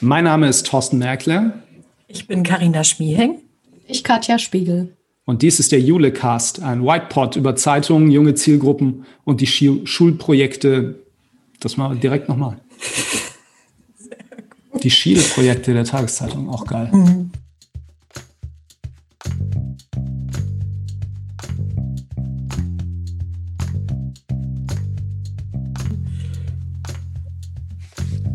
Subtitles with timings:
[0.00, 1.54] Mein Name ist Thorsten Merkler.
[2.06, 3.38] Ich bin Karina Schmieheng.
[3.86, 4.96] Ich Katja Spiegel.
[5.24, 11.00] Und dies ist der Julecast, ein Whitepod über Zeitungen, junge Zielgruppen und die Schulprojekte.
[11.60, 12.58] Das mal direkt nochmal.
[14.82, 16.88] Die Schielprojekte der Tageszeitung, auch geil.
[16.92, 17.32] Mhm.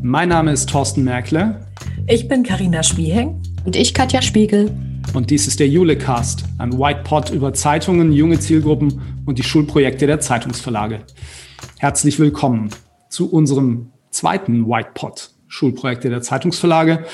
[0.06, 1.66] Mein Name ist Thorsten Merkle.
[2.08, 3.42] Ich bin Karina Schmieheng.
[3.64, 4.70] Und ich Katja Spiegel.
[5.14, 10.20] Und dies ist der Julecast, ein Whitepod über Zeitungen, junge Zielgruppen und die Schulprojekte der
[10.20, 11.00] Zeitungsverlage.
[11.80, 12.70] Herzlich willkommen
[13.08, 17.06] zu unserem zweiten Whitepod, Schulprojekte der Zeitungsverlage.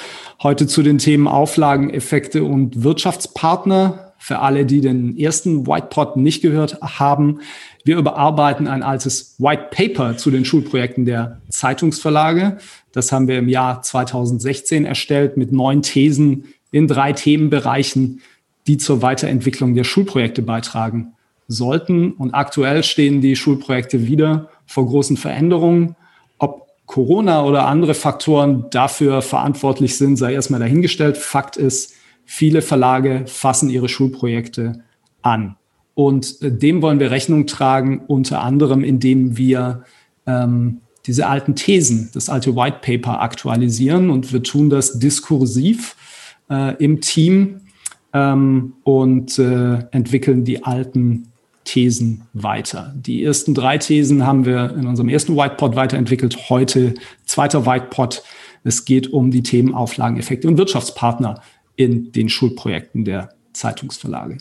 [0.41, 4.08] Heute zu den Themen Auflagen, Effekte und Wirtschaftspartner.
[4.21, 7.39] Für alle, die den ersten Whitepod nicht gehört haben,
[7.85, 12.57] wir überarbeiten ein altes White Paper zu den Schulprojekten der Zeitungsverlage.
[12.91, 18.21] Das haben wir im Jahr 2016 erstellt mit neun Thesen in drei Themenbereichen,
[18.67, 21.13] die zur Weiterentwicklung der Schulprojekte beitragen
[21.47, 22.11] sollten.
[22.11, 25.95] Und aktuell stehen die Schulprojekte wieder vor großen Veränderungen.
[26.37, 31.17] Ob Corona oder andere Faktoren dafür verantwortlich sind, sei erstmal dahingestellt.
[31.17, 31.95] Fakt ist,
[32.31, 34.83] viele Verlage fassen ihre Schulprojekte
[35.23, 35.55] an.
[35.95, 39.83] Und äh, dem wollen wir Rechnung tragen, unter anderem, indem wir
[40.27, 44.11] ähm, diese alten Thesen, das alte White Paper aktualisieren.
[44.11, 45.95] Und wir tun das diskursiv
[46.51, 47.61] äh, im Team
[48.13, 51.29] ähm, und äh, entwickeln die alten
[51.63, 52.93] Thesen weiter.
[52.95, 56.49] Die ersten drei Thesen haben wir in unserem ersten Whitepod weiterentwickelt.
[56.49, 56.93] Heute
[57.25, 58.21] zweiter Whitepod.
[58.63, 61.41] Es geht um die Themen Auflageneffekte und Wirtschaftspartner
[61.79, 64.37] in den Schulprojekten der Zeitungsverlage.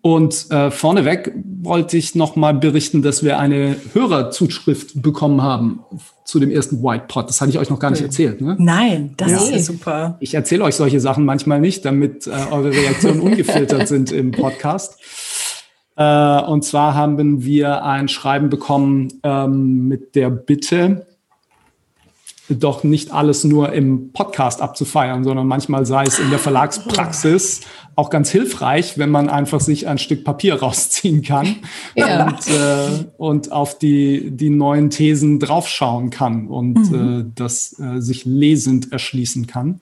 [0.00, 5.84] Und äh, vorneweg wollte ich noch mal berichten, dass wir eine Hörerzuschrift bekommen haben
[6.24, 7.28] zu dem ersten Whitepod.
[7.28, 8.40] Das hatte ich euch noch gar nicht erzählt.
[8.40, 8.56] Ne?
[8.58, 9.36] Nein, das ja.
[9.38, 10.16] ist ja super.
[10.18, 14.98] Ich erzähle euch solche Sachen manchmal nicht, damit äh, eure Reaktionen ungefiltert sind im Podcast.
[15.96, 21.06] Äh, und zwar haben wir ein Schreiben bekommen ähm, mit der Bitte,
[22.48, 27.62] doch nicht alles nur im Podcast abzufeiern, sondern manchmal sei es in der Verlagspraxis
[27.96, 31.56] auch ganz hilfreich, wenn man einfach sich ein Stück Papier rausziehen kann
[31.94, 32.26] ja.
[32.26, 37.20] und, äh, und auf die, die neuen Thesen draufschauen kann und mhm.
[37.20, 39.80] äh, das äh, sich lesend erschließen kann.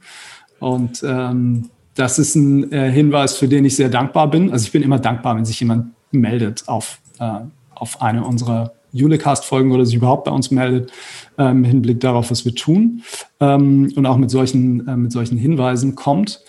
[0.61, 4.53] Und ähm, das ist ein äh, Hinweis, für den ich sehr dankbar bin.
[4.53, 7.41] Also ich bin immer dankbar, wenn sich jemand meldet auf, äh,
[7.75, 10.93] auf eine unserer Ulecast-Folgen oder sich überhaupt bei uns meldet,
[11.39, 13.03] ähm, im Hinblick darauf, was wir tun
[13.41, 16.41] ähm, und auch mit solchen, äh, mit solchen Hinweisen kommt.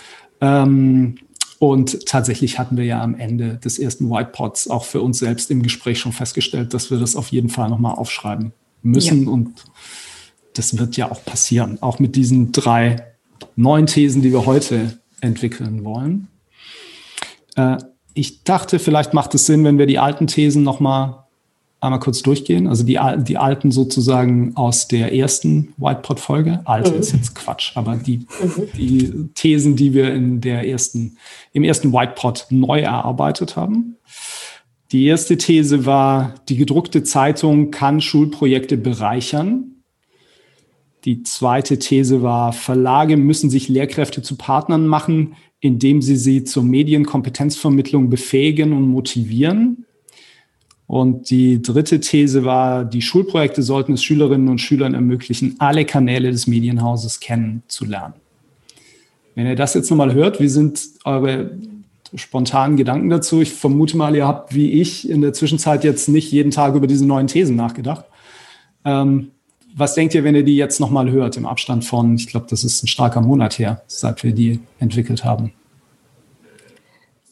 [0.41, 1.15] Ähm,
[1.59, 5.63] und tatsächlich hatten wir ja am Ende des ersten Whitepods auch für uns selbst im
[5.63, 8.51] Gespräch schon festgestellt, dass wir das auf jeden Fall nochmal aufschreiben
[8.81, 9.23] müssen.
[9.23, 9.29] Ja.
[9.29, 9.63] Und
[10.55, 12.97] das wird ja auch passieren, auch mit diesen drei
[13.55, 16.27] neuen Thesen, die wir heute entwickeln wollen.
[17.55, 17.77] Äh,
[18.13, 21.22] ich dachte, vielleicht macht es Sinn, wenn wir die alten Thesen nochmal
[21.83, 22.67] einmal kurz durchgehen?
[22.67, 26.61] Also die, die alten sozusagen aus der ersten Whitepod-Folge.
[26.66, 26.99] Alte mhm.
[26.99, 28.67] ist jetzt Quatsch, aber die, mhm.
[28.77, 31.17] die Thesen, die wir in der ersten,
[31.51, 33.97] im ersten Whitepod neu erarbeitet haben.
[34.91, 39.83] Die erste These war, die gedruckte Zeitung kann Schulprojekte bereichern.
[41.05, 46.63] Die zweite These war, Verlage müssen sich Lehrkräfte zu Partnern machen, indem sie sie zur
[46.63, 49.85] Medienkompetenzvermittlung befähigen und motivieren.
[50.93, 56.29] Und die dritte These war, die Schulprojekte sollten es Schülerinnen und Schülern ermöglichen, alle Kanäle
[56.29, 58.13] des Medienhauses kennenzulernen.
[59.33, 61.49] Wenn ihr das jetzt nochmal hört, wie sind eure
[62.13, 63.41] spontanen Gedanken dazu?
[63.41, 66.85] Ich vermute mal, ihr habt wie ich in der Zwischenzeit jetzt nicht jeden Tag über
[66.85, 68.05] diese neuen Thesen nachgedacht.
[68.85, 69.31] Ähm,
[69.75, 72.63] was denkt ihr, wenn ihr die jetzt nochmal hört, im Abstand von, ich glaube, das
[72.63, 75.53] ist ein starker Monat her, seit wir die entwickelt haben?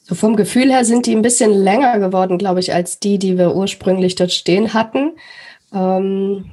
[0.04, 3.38] So vom Gefühl her sind die ein bisschen länger geworden, glaube ich, als die, die
[3.38, 5.14] wir ursprünglich dort stehen hatten.
[5.74, 6.46] Ähm,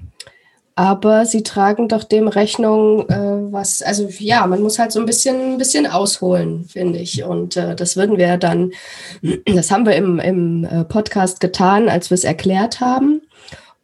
[0.74, 5.06] aber sie tragen doch dem Rechnung, äh, was, also ja, man muss halt so ein
[5.06, 7.24] bisschen, ein bisschen ausholen, finde ich.
[7.24, 8.72] Und äh, das würden wir dann,
[9.46, 13.22] das haben wir im, im äh, Podcast getan, als wir es erklärt haben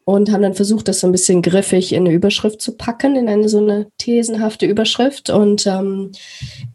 [0.05, 3.29] und haben dann versucht, das so ein bisschen griffig in eine Überschrift zu packen, in
[3.29, 5.31] eine so eine thesenhafte Überschrift.
[5.31, 6.13] Und ähm,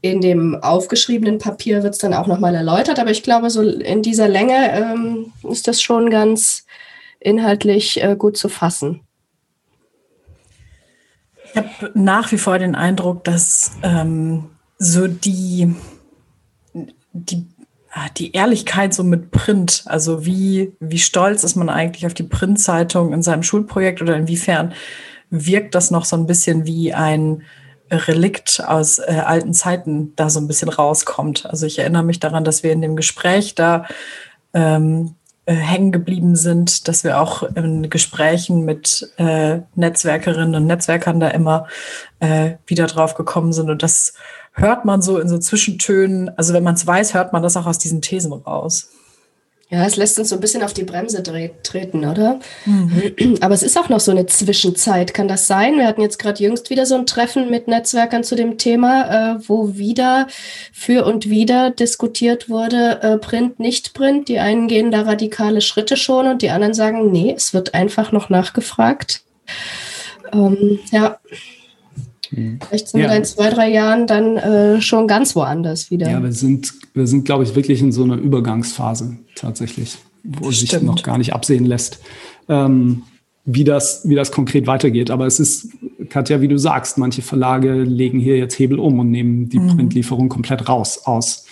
[0.01, 2.99] in dem aufgeschriebenen Papier wird es dann auch nochmal erläutert.
[2.99, 6.65] Aber ich glaube, so in dieser Länge ähm, ist das schon ganz
[7.19, 9.01] inhaltlich äh, gut zu fassen.
[11.45, 14.49] Ich habe nach wie vor den Eindruck, dass ähm,
[14.79, 15.75] so die,
[17.13, 17.45] die
[18.17, 19.83] die Ehrlichkeit so mit Print.
[19.85, 24.73] Also wie, wie stolz ist man eigentlich auf die Printzeitung in seinem Schulprojekt oder inwiefern
[25.29, 27.43] wirkt das noch so ein bisschen wie ein
[27.91, 31.47] Relikt aus äh, alten Zeiten da so ein bisschen rauskommt.
[31.47, 33.85] Also ich erinnere mich daran, dass wir in dem Gespräch da
[34.53, 35.15] ähm,
[35.45, 41.29] äh, hängen geblieben sind, dass wir auch in Gesprächen mit äh, Netzwerkerinnen und Netzwerkern da
[41.29, 41.67] immer
[42.19, 43.71] äh, wieder drauf gekommen sind.
[43.71, 44.13] Und das
[44.59, 46.29] hört man so in so Zwischentönen.
[46.37, 48.89] Also wenn man es weiß, hört man das auch aus diesen Thesen raus.
[49.71, 52.39] Ja, es lässt uns so ein bisschen auf die Bremse treten, oder?
[52.65, 53.37] Mhm.
[53.41, 55.13] Aber es ist auch noch so eine Zwischenzeit.
[55.13, 55.77] Kann das sein?
[55.77, 59.39] Wir hatten jetzt gerade jüngst wieder so ein Treffen mit Netzwerkern zu dem Thema, äh,
[59.47, 60.25] wo wieder
[60.73, 64.27] für und wieder diskutiert wurde, äh, Print, nicht Print.
[64.27, 68.11] Die einen gehen da radikale Schritte schon und die anderen sagen, nee, es wird einfach
[68.11, 69.21] noch nachgefragt.
[70.33, 71.19] Ähm, ja.
[72.31, 72.59] Mhm.
[72.67, 73.09] Vielleicht sind ja.
[73.09, 76.09] wir in zwei, drei Jahren dann äh, schon ganz woanders wieder.
[76.09, 80.71] Ja, wir sind, wir sind, glaube ich, wirklich in so einer Übergangsphase tatsächlich, wo Stimmt.
[80.71, 81.99] sich noch gar nicht absehen lässt,
[82.47, 83.03] ähm,
[83.45, 85.11] wie, das, wie das konkret weitergeht.
[85.11, 85.69] Aber es ist,
[86.09, 89.75] Katja, wie du sagst, manche Verlage legen hier jetzt Hebel um und nehmen die mhm.
[89.75, 91.45] Printlieferung komplett raus aus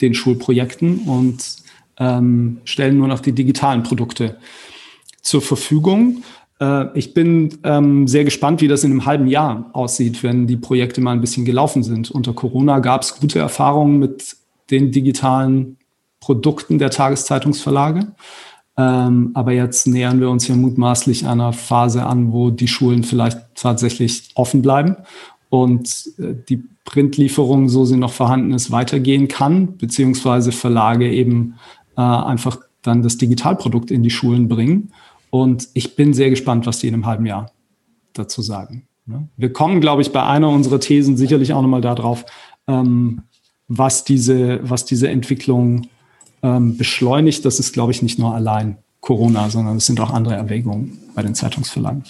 [0.00, 1.62] den Schulprojekten und
[1.98, 4.36] ähm, stellen nur noch die digitalen Produkte
[5.20, 6.22] zur Verfügung.
[6.62, 10.56] Äh, ich bin ähm, sehr gespannt, wie das in einem halben Jahr aussieht, wenn die
[10.56, 12.10] Projekte mal ein bisschen gelaufen sind.
[12.10, 14.36] Unter Corona gab es gute Erfahrungen mit
[14.70, 15.76] den digitalen
[16.20, 18.12] Produkten der Tageszeitungsverlage.
[18.78, 23.38] Ähm, aber jetzt nähern wir uns ja mutmaßlich einer Phase an, wo die Schulen vielleicht
[23.54, 24.96] tatsächlich offen bleiben
[25.50, 31.54] und äh, die Printlieferung, so sie noch vorhanden ist, weitergehen kann, beziehungsweise Verlage eben
[31.96, 34.92] äh, einfach dann das Digitalprodukt in die Schulen bringen.
[35.32, 37.50] Und ich bin sehr gespannt, was die in einem halben Jahr
[38.12, 38.86] dazu sagen.
[39.06, 39.28] Ne?
[39.38, 42.26] Wir kommen, glaube ich, bei einer unserer Thesen sicherlich auch nochmal darauf,
[42.68, 43.22] ähm,
[43.66, 45.88] was diese, was diese Entwicklung
[46.42, 47.46] ähm, beschleunigt.
[47.46, 51.22] Das ist, glaube ich, nicht nur allein Corona, sondern es sind auch andere Erwägungen bei
[51.22, 52.04] den Zeitungsverlagen.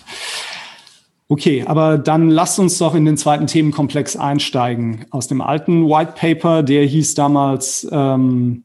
[1.28, 5.06] Okay, aber dann lasst uns doch in den zweiten Themenkomplex einsteigen.
[5.10, 8.64] Aus dem alten White Paper, der hieß damals ähm,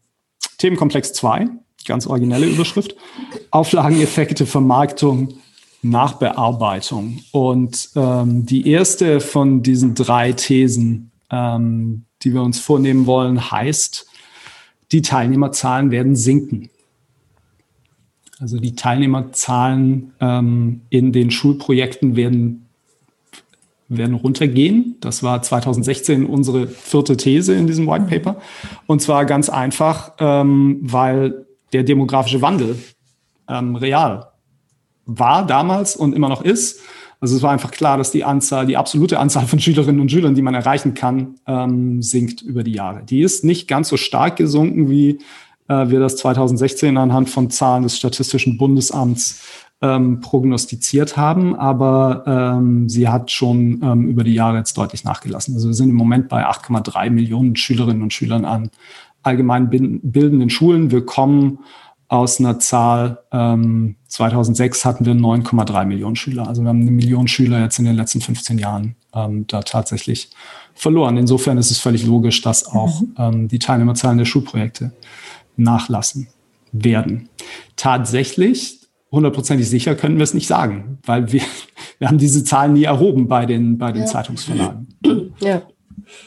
[0.57, 1.47] Themenkomplex 2
[1.85, 2.95] ganz originelle Überschrift.
[3.51, 5.35] Auflageneffekte, Vermarktung,
[5.81, 7.19] Nachbearbeitung.
[7.31, 14.07] Und ähm, die erste von diesen drei Thesen, ähm, die wir uns vornehmen wollen, heißt,
[14.91, 16.69] die Teilnehmerzahlen werden sinken.
[18.39, 22.67] Also die Teilnehmerzahlen ähm, in den Schulprojekten werden
[23.89, 24.97] werden runtergehen.
[24.99, 28.41] Das war 2016 unsere vierte These in diesem White Paper.
[28.85, 32.77] Und zwar ganz einfach, ähm, weil der demografische Wandel
[33.49, 34.31] ähm, real
[35.05, 36.81] war damals und immer noch ist.
[37.19, 40.35] Also es war einfach klar, dass die Anzahl, die absolute Anzahl von Schülerinnen und Schülern,
[40.35, 43.03] die man erreichen kann, ähm, sinkt über die Jahre.
[43.03, 45.19] Die ist nicht ganz so stark gesunken, wie
[45.67, 49.41] äh, wir das 2016 anhand von Zahlen des Statistischen Bundesamts
[49.81, 55.53] ähm, prognostiziert haben, aber ähm, sie hat schon ähm, über die Jahre jetzt deutlich nachgelassen.
[55.53, 58.71] Also wir sind im Moment bei 8,3 Millionen Schülerinnen und Schülern an
[59.27, 60.91] allgemein bildenden Schulen.
[60.91, 61.59] Wir kommen
[62.07, 66.47] aus einer Zahl, ähm, 2006 hatten wir 9,3 Millionen Schüler.
[66.47, 70.29] Also wir haben eine Million Schüler jetzt in den letzten 15 Jahren ähm, da tatsächlich
[70.73, 71.17] verloren.
[71.17, 73.15] Insofern ist es völlig logisch, dass auch mhm.
[73.17, 74.91] ähm, die Teilnehmerzahlen der Schulprojekte
[75.57, 76.27] nachlassen
[76.71, 77.27] werden.
[77.75, 78.79] Tatsächlich,
[79.11, 81.41] hundertprozentig sicher können wir es nicht sagen, weil wir,
[81.99, 84.07] wir haben diese Zahlen nie erhoben bei den, bei den ja.
[84.07, 84.87] Zeitungsverlagen.
[85.39, 85.63] Ja.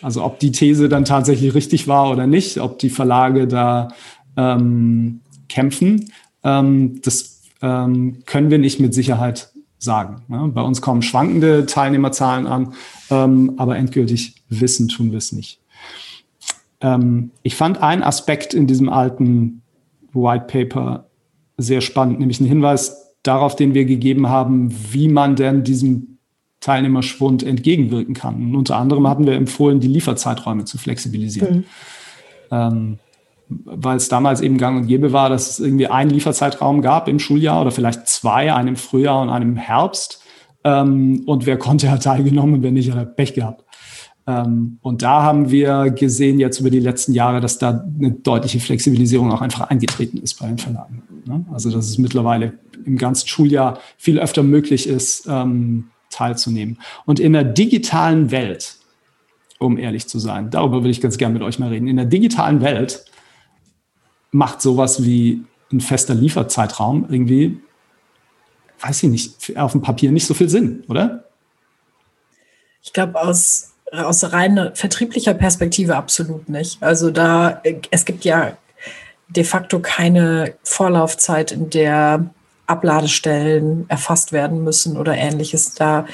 [0.03, 3.89] Also ob die These dann tatsächlich richtig war oder nicht, ob die Verlage da
[4.37, 10.23] ähm, kämpfen, ähm, das ähm, können wir nicht mit Sicherheit sagen.
[10.29, 10.51] Ne?
[10.55, 12.75] Bei uns kommen schwankende Teilnehmerzahlen an,
[13.11, 15.61] ähm, aber endgültig wissen tun wir es nicht.
[16.81, 19.63] Ähm, ich fand einen Aspekt in diesem alten
[20.13, 21.07] White Paper
[21.57, 26.10] sehr spannend, nämlich einen Hinweis darauf, den wir gegeben haben, wie man denn diesem
[26.61, 28.37] Teilnehmerschwund entgegenwirken kann.
[28.37, 31.57] Und unter anderem hatten wir empfohlen, die Lieferzeiträume zu flexibilisieren.
[31.57, 31.65] Mhm.
[32.51, 32.99] Ähm,
[33.49, 37.19] weil es damals eben gang und gäbe war, dass es irgendwie einen Lieferzeitraum gab im
[37.19, 40.23] Schuljahr oder vielleicht zwei, einen im Frühjahr und einen im Herbst.
[40.63, 43.65] Ähm, und wer konnte, hat teilgenommen und wer nicht, hat Pech gehabt.
[44.27, 48.61] Ähm, und da haben wir gesehen jetzt über die letzten Jahre, dass da eine deutliche
[48.61, 51.03] Flexibilisierung auch einfach eingetreten ist bei den Verlagen.
[51.27, 51.45] Ne?
[51.53, 52.53] Also dass es mittlerweile
[52.85, 56.79] im ganzen Schuljahr viel öfter möglich ist, ähm, teilzunehmen.
[57.07, 58.77] Und in der digitalen Welt,
[59.59, 62.07] um ehrlich zu sein, darüber würde ich ganz gerne mit euch mal reden, in der
[62.07, 63.05] digitalen Welt
[64.31, 67.61] macht sowas wie ein fester Lieferzeitraum irgendwie,
[68.81, 71.25] weiß ich nicht, auf dem Papier nicht so viel Sinn, oder?
[72.83, 76.83] Ich glaube, aus, aus rein vertrieblicher Perspektive absolut nicht.
[76.83, 78.57] Also da, es gibt ja
[79.29, 82.31] de facto keine Vorlaufzeit, in der
[82.71, 85.75] Abladestellen erfasst werden müssen oder ähnliches.
[85.75, 86.07] Da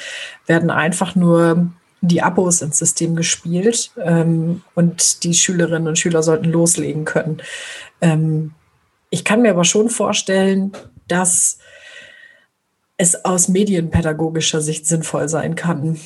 [0.47, 1.71] werden einfach nur
[2.01, 7.43] die Abos ins System gespielt ähm, und die Schülerinnen und Schüler sollten loslegen können.
[8.01, 8.53] Ähm,
[9.11, 10.73] ich kann mir aber schon vorstellen,
[11.09, 11.59] dass
[12.97, 15.99] es aus medienpädagogischer Sicht sinnvoll sein kann,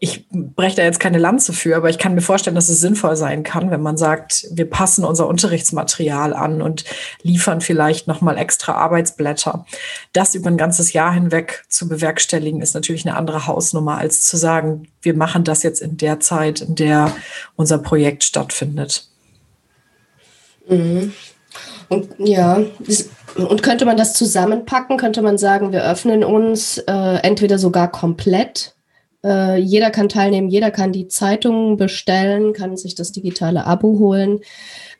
[0.00, 3.16] ich breche da jetzt keine Lanze für, aber ich kann mir vorstellen, dass es sinnvoll
[3.16, 6.84] sein kann, wenn man sagt, wir passen unser Unterrichtsmaterial an und
[7.22, 9.64] liefern vielleicht nochmal extra Arbeitsblätter.
[10.12, 14.36] Das über ein ganzes Jahr hinweg zu bewerkstelligen, ist natürlich eine andere Hausnummer, als zu
[14.36, 17.12] sagen, wir machen das jetzt in der Zeit, in der
[17.56, 19.08] unser Projekt stattfindet.
[20.68, 21.12] Mhm.
[21.88, 22.62] Und ja,
[23.36, 24.96] und könnte man das zusammenpacken?
[24.96, 28.75] Könnte man sagen, wir öffnen uns äh, entweder sogar komplett
[29.24, 34.40] äh, jeder kann teilnehmen, jeder kann die Zeitungen bestellen, kann sich das digitale Abo holen.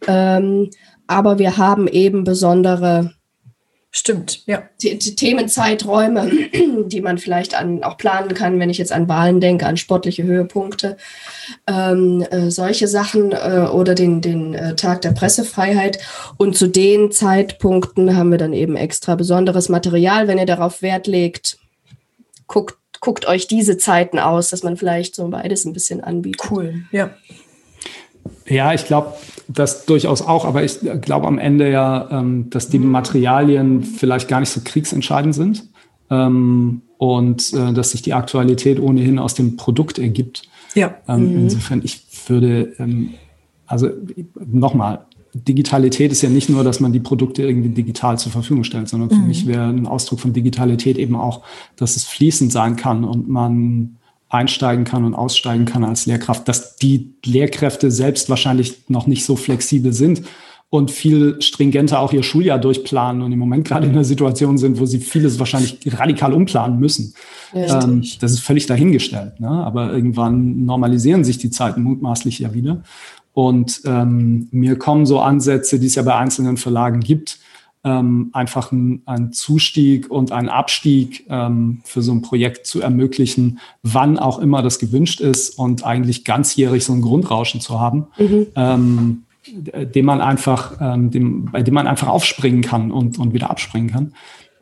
[0.06, 0.70] Ähm,
[1.06, 3.12] aber wir haben eben besondere
[3.98, 4.62] Stimmt, ja.
[4.82, 6.30] Die, die Themenzeiträume,
[6.86, 10.22] die man vielleicht an, auch planen kann, wenn ich jetzt an Wahlen denke, an sportliche
[10.22, 10.98] Höhepunkte,
[11.66, 15.98] ähm, äh, solche Sachen äh, oder den, den äh, Tag der Pressefreiheit.
[16.36, 20.28] Und zu den Zeitpunkten haben wir dann eben extra besonderes Material.
[20.28, 21.56] Wenn ihr darauf Wert legt,
[22.48, 26.50] guckt guckt euch diese Zeiten aus, dass man vielleicht so beides ein bisschen anbietet.
[26.50, 27.10] Cool, ja.
[28.46, 29.14] Ja, ich glaube,
[29.48, 34.40] das durchaus auch, aber ich glaube am Ende ja, ähm, dass die Materialien vielleicht gar
[34.40, 35.64] nicht so kriegsentscheidend sind
[36.10, 40.42] ähm, und äh, dass sich die Aktualität ohnehin aus dem Produkt ergibt.
[40.74, 40.96] Ja.
[41.08, 41.38] Ähm, mhm.
[41.42, 43.14] Insofern, ich würde, ähm,
[43.66, 43.88] also
[44.34, 45.06] nochmal,
[45.44, 49.10] Digitalität ist ja nicht nur, dass man die Produkte irgendwie digital zur Verfügung stellt, sondern
[49.10, 49.28] für mhm.
[49.28, 51.42] mich wäre ein Ausdruck von Digitalität eben auch,
[51.76, 53.96] dass es fließend sein kann und man
[54.28, 59.36] einsteigen kann und aussteigen kann als Lehrkraft, dass die Lehrkräfte selbst wahrscheinlich noch nicht so
[59.36, 60.22] flexibel sind
[60.68, 64.80] und viel stringenter auch ihr Schuljahr durchplanen und im Moment gerade in einer Situation sind,
[64.80, 67.14] wo sie vieles wahrscheinlich radikal umplanen müssen.
[67.54, 69.38] Ja, ähm, das ist völlig dahingestellt.
[69.38, 69.48] Ne?
[69.48, 72.82] Aber irgendwann normalisieren sich die Zeiten mutmaßlich ja wieder.
[73.36, 77.38] Und ähm, mir kommen so Ansätze, die es ja bei einzelnen Verlagen gibt,
[77.84, 83.58] ähm, einfach ein, ein Zustieg und ein Abstieg ähm, für so ein Projekt zu ermöglichen,
[83.82, 88.46] wann auch immer das gewünscht ist und eigentlich ganzjährig so ein Grundrauschen zu haben, mhm.
[88.56, 93.50] ähm, dem man einfach, ähm, dem, bei dem man einfach aufspringen kann und, und wieder
[93.50, 94.14] abspringen kann.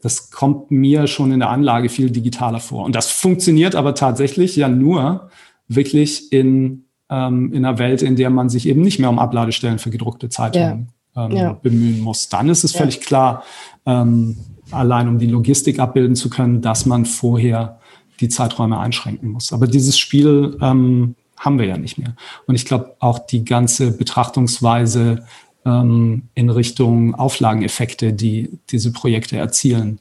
[0.02, 2.84] Das kommt mir schon in der Anlage viel digitaler vor.
[2.84, 5.30] Und das funktioniert aber tatsächlich ja nur
[5.68, 9.78] wirklich in ähm, in einer Welt, in der man sich eben nicht mehr um Abladestellen
[9.78, 11.26] für gedruckte Zeitungen ja.
[11.26, 11.52] Ähm, ja.
[11.52, 12.28] bemühen muss.
[12.28, 12.80] Dann ist es ja.
[12.80, 13.44] völlig klar,
[13.86, 14.36] ähm,
[14.70, 17.80] allein um die Logistik abbilden zu können, dass man vorher
[18.20, 19.52] die Zeiträume einschränken muss.
[19.52, 22.14] Aber dieses Spiel ähm, haben wir ja nicht mehr.
[22.46, 25.24] Und ich glaube, auch die ganze Betrachtungsweise
[25.64, 29.98] ähm, in Richtung Auflageneffekte, die diese Projekte erzielen,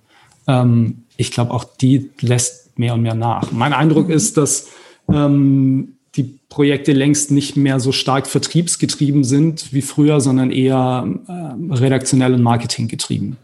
[0.48, 3.52] ähm, ich glaube, auch die lässt mehr und mehr nach.
[3.52, 4.70] Mein Eindruck ist, dass
[5.12, 11.74] ähm, die Projekte längst nicht mehr so stark vertriebsgetrieben sind wie früher, sondern eher äh,
[11.74, 13.38] redaktionell und marketinggetrieben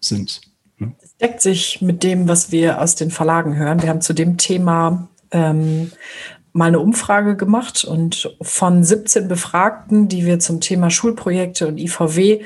[0.00, 0.42] sind.
[0.78, 3.82] Das deckt sich mit dem, was wir aus den Verlagen hören.
[3.82, 5.92] Wir haben zu dem Thema ähm,
[6.52, 12.42] mal eine Umfrage gemacht und von 17 Befragten, die wir zum Thema Schulprojekte und IVW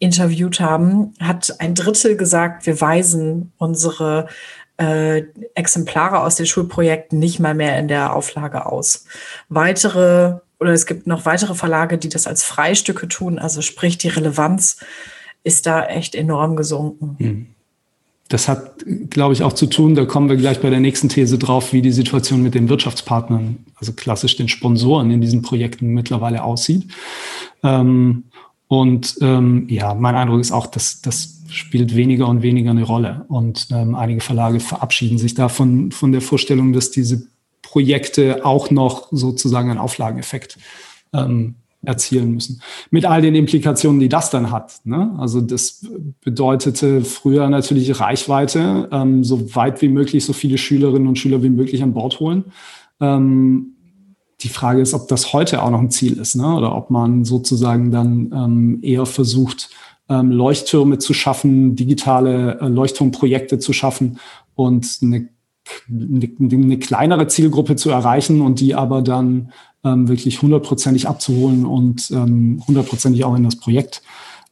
[0.00, 4.28] interviewt haben, hat ein Drittel gesagt, wir weisen unsere
[4.76, 5.22] äh,
[5.54, 9.06] Exemplare aus den Schulprojekten nicht mal mehr in der Auflage aus.
[9.48, 14.08] Weitere oder es gibt noch weitere Verlage, die das als Freistücke tun, also sprich die
[14.08, 14.78] Relevanz
[15.42, 17.16] ist da echt enorm gesunken.
[17.18, 17.46] Hm.
[18.28, 21.36] Das hat, glaube ich, auch zu tun, da kommen wir gleich bei der nächsten These
[21.36, 26.42] drauf, wie die Situation mit den Wirtschaftspartnern, also klassisch den Sponsoren in diesen Projekten mittlerweile
[26.42, 26.90] aussieht.
[27.62, 28.24] Ähm,
[28.66, 33.24] und ähm, ja, mein Eindruck ist auch, dass das spielt weniger und weniger eine Rolle.
[33.28, 37.26] Und ähm, einige Verlage verabschieden sich davon von der Vorstellung, dass diese
[37.62, 40.58] Projekte auch noch sozusagen einen Auflageneffekt
[41.12, 42.62] ähm, erzielen müssen.
[42.90, 44.80] Mit all den Implikationen, die das dann hat.
[44.84, 45.14] Ne?
[45.18, 45.86] Also das
[46.22, 51.50] bedeutete früher natürlich Reichweite, ähm, so weit wie möglich so viele Schülerinnen und Schüler wie
[51.50, 52.44] möglich an Bord holen.
[53.00, 53.74] Ähm,
[54.40, 56.54] die Frage ist, ob das heute auch noch ein Ziel ist, ne?
[56.54, 59.70] oder ob man sozusagen dann ähm, eher versucht,
[60.14, 64.18] ähm, Leuchttürme zu schaffen, digitale äh, Leuchtturmprojekte zu schaffen
[64.54, 65.28] und eine,
[65.88, 69.52] eine, eine, kleinere Zielgruppe zu erreichen und die aber dann
[69.82, 74.02] ähm, wirklich hundertprozentig abzuholen und ähm, hundertprozentig auch in das Projekt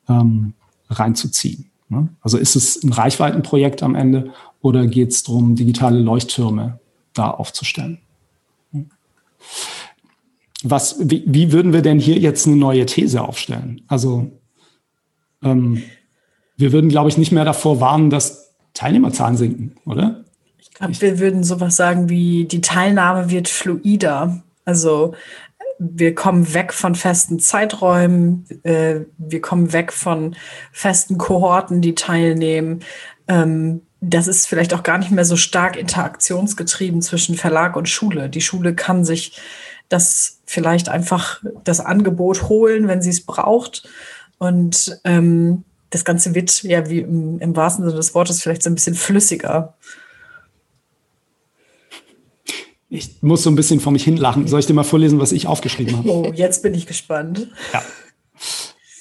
[0.09, 0.55] ähm,
[0.91, 1.71] reinzuziehen.
[1.89, 2.09] Ne?
[2.21, 6.81] Also ist es ein Reichweitenprojekt am Ende oder geht es darum, digitale Leuchttürme
[7.15, 7.99] da aufzustellen?
[10.65, 13.83] Was, wie, wie würden wir denn hier jetzt eine neue These aufstellen?
[13.89, 14.31] Also
[15.43, 15.83] ähm,
[16.57, 20.25] wir würden, glaube ich, nicht mehr davor warnen, dass Teilnehmerzahlen sinken, oder?
[20.89, 24.43] Ich wir würden sowas sagen wie, die Teilnahme wird fluider.
[24.65, 25.15] Also
[25.79, 30.37] wir kommen weg von festen Zeiträumen, äh, wir kommen weg von
[30.71, 32.81] festen Kohorten, die teilnehmen.
[33.29, 38.29] Ähm, das ist vielleicht auch gar nicht mehr so stark interaktionsgetrieben zwischen Verlag und Schule.
[38.29, 39.41] Die Schule kann sich
[39.89, 43.89] das vielleicht einfach das Angebot holen, wenn sie es braucht.
[44.43, 48.71] Und ähm, das Ganze wird ja wie im, im wahrsten Sinne des Wortes vielleicht so
[48.71, 49.75] ein bisschen flüssiger.
[52.89, 54.49] Ich muss so ein bisschen vor mich hinlachen.
[54.49, 56.11] Soll ich dir mal vorlesen, was ich aufgeschrieben habe?
[56.11, 57.53] Oh, jetzt bin ich gespannt.
[57.73, 57.85] Ja.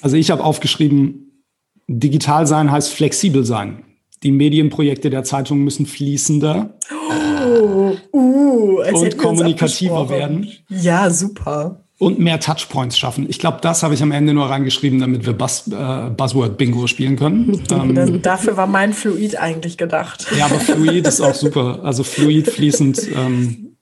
[0.00, 1.42] Also ich habe aufgeschrieben,
[1.88, 3.82] digital sein heißt flexibel sein.
[4.22, 6.78] Die Medienprojekte der Zeitung müssen fließender
[7.10, 10.52] oh, uh, und kommunikativer werden.
[10.68, 11.82] Ja, super.
[12.02, 13.26] Und mehr Touchpoints schaffen.
[13.30, 17.14] Ich glaube, das habe ich am Ende nur reingeschrieben, damit wir Buzz, äh, Buzzword-Bingo spielen
[17.14, 17.62] können.
[17.72, 20.26] Ähm, dafür war mein Fluid eigentlich gedacht.
[20.36, 21.78] Ja, aber Fluid ist auch super.
[21.84, 23.08] Also Fluid fließend.
[23.14, 23.76] Ähm,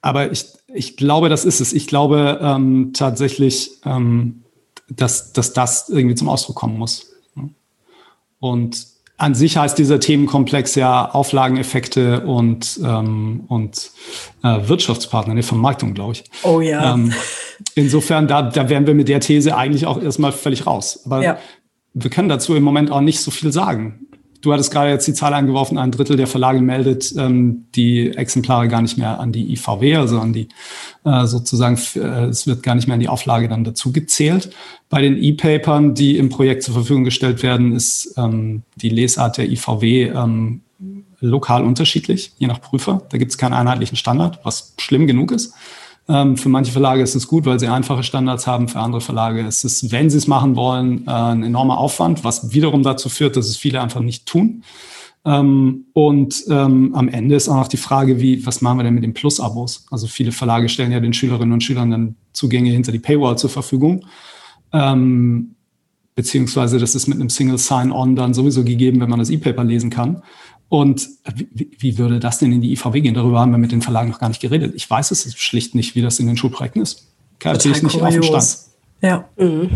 [0.00, 1.72] aber ich, ich glaube, das ist es.
[1.72, 4.44] Ich glaube ähm, tatsächlich, ähm,
[4.88, 7.12] dass, dass das irgendwie zum Ausdruck kommen muss.
[8.38, 8.86] Und
[9.18, 13.90] an sich heißt dieser Themenkomplex ja Auflageneffekte und, ähm, und
[14.42, 16.24] äh, Wirtschaftspartner, eine Vermarktung, glaube ich.
[16.42, 16.94] Oh ja.
[16.94, 17.12] Ähm,
[17.74, 21.00] insofern, da, da wären wir mit der These eigentlich auch erstmal völlig raus.
[21.06, 21.38] Aber ja.
[21.94, 24.05] wir können dazu im Moment auch nicht so viel sagen.
[24.40, 28.68] Du hattest gerade jetzt die Zahl eingeworfen, ein Drittel der Verlage meldet ähm, die Exemplare
[28.68, 30.48] gar nicht mehr an die IVW, also an die
[31.04, 34.50] äh, sozusagen, äh, es wird gar nicht mehr an die Auflage dann dazu gezählt.
[34.88, 39.48] Bei den E-Papern, die im Projekt zur Verfügung gestellt werden, ist ähm, die Lesart der
[39.50, 40.62] IVW ähm,
[41.20, 43.02] lokal unterschiedlich, je nach Prüfer.
[43.08, 45.54] Da gibt es keinen einheitlichen Standard, was schlimm genug ist.
[46.08, 48.68] Ähm, für manche Verlage ist es gut, weil sie einfache Standards haben.
[48.68, 52.52] Für andere Verlage ist es, wenn sie es machen wollen, äh, ein enormer Aufwand, was
[52.52, 54.62] wiederum dazu führt, dass es viele einfach nicht tun.
[55.24, 58.94] Ähm, und ähm, am Ende ist auch noch die Frage, wie, was machen wir denn
[58.94, 59.86] mit den Plus-Abos?
[59.90, 63.50] Also viele Verlage stellen ja den Schülerinnen und Schülern dann Zugänge hinter die Paywall zur
[63.50, 64.06] Verfügung.
[64.72, 65.56] Ähm,
[66.14, 69.90] beziehungsweise das ist mit einem Single Sign-On dann sowieso gegeben, wenn man das E-Paper lesen
[69.90, 70.22] kann.
[70.68, 73.14] Und wie, wie, würde das denn in die IVW gehen?
[73.14, 74.72] Darüber haben wir mit den Verlagen noch gar nicht geredet.
[74.74, 77.06] Ich weiß es schlicht nicht, wie das in den Schulprojekten ist.
[77.42, 78.58] Erzähle ich nicht auf dem Stand.
[79.00, 79.28] Ja.
[79.36, 79.70] Mhm.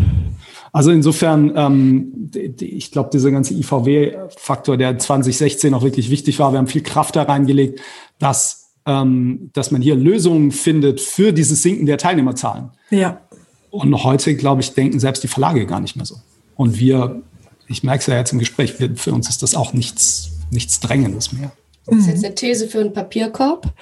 [0.73, 6.59] Also insofern, ähm, ich glaube, dieser ganze IVW-Faktor, der 2016 auch wirklich wichtig war, wir
[6.59, 7.81] haben viel Kraft da reingelegt,
[8.19, 12.69] dass, ähm, dass man hier Lösungen findet für dieses Sinken der Teilnehmerzahlen.
[12.89, 13.21] Ja.
[13.69, 16.15] Und heute, glaube ich, denken selbst die Verlage gar nicht mehr so.
[16.55, 17.21] Und wir,
[17.67, 20.79] ich merke es ja jetzt im Gespräch, wir, für uns ist das auch nichts nichts
[20.79, 21.51] Drängendes mehr.
[21.87, 23.73] Das ist jetzt eine These für einen Papierkorb.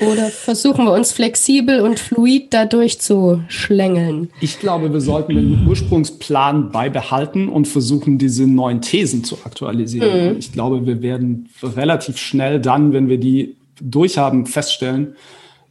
[0.00, 4.30] Oder versuchen wir uns flexibel und fluid dadurch zu schlängeln?
[4.40, 10.32] Ich glaube, wir sollten den Ursprungsplan beibehalten und versuchen, diese neuen Thesen zu aktualisieren.
[10.32, 10.38] Mhm.
[10.38, 15.14] Ich glaube, wir werden relativ schnell dann, wenn wir die durchhaben, feststellen,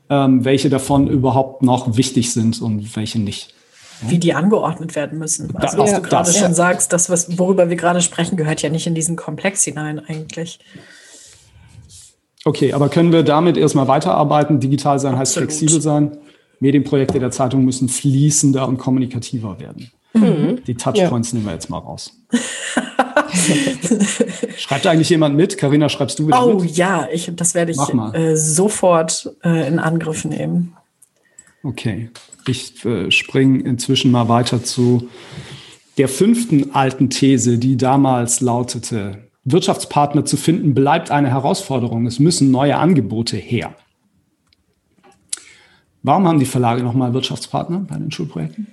[0.10, 3.54] ähm, welche davon überhaupt noch wichtig sind und welche nicht
[4.02, 5.56] wie die angeordnet werden müssen.
[5.56, 6.54] Also was ja, du gerade schon ja.
[6.54, 10.60] sagst, das, was, worüber wir gerade sprechen, gehört ja nicht in diesen Komplex hinein eigentlich.
[12.44, 14.60] Okay, aber können wir damit erstmal weiterarbeiten?
[14.60, 15.50] Digital sein Absolut.
[15.50, 16.18] heißt flexibel sein.
[16.60, 19.92] Medienprojekte der Zeitung müssen fließender und kommunikativer werden.
[20.14, 20.64] Mhm.
[20.66, 21.36] Die Touchpoints ja.
[21.36, 22.12] nehmen wir jetzt mal raus.
[24.58, 25.58] Schreibt eigentlich jemand mit?
[25.58, 26.62] Karina, schreibst du wieder oh, mit?
[26.62, 27.80] Oh ja, ich, das werde ich
[28.14, 30.76] äh, sofort äh, in Angriff nehmen.
[31.64, 32.10] Okay,
[32.48, 35.10] ich äh, springe inzwischen mal weiter zu
[35.98, 42.06] der fünften alten These, die damals lautete, Wirtschaftspartner zu finden bleibt eine Herausforderung.
[42.06, 43.76] Es müssen neue Angebote her.
[46.04, 48.68] Warum haben die Verlage nochmal Wirtschaftspartner bei den Schulprojekten?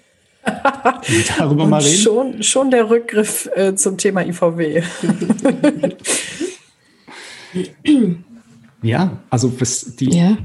[1.38, 1.96] darüber mal reden.
[1.96, 4.82] Schon, schon der Rückgriff äh, zum Thema IVW.
[8.82, 9.52] ja, also
[9.98, 10.38] die, ja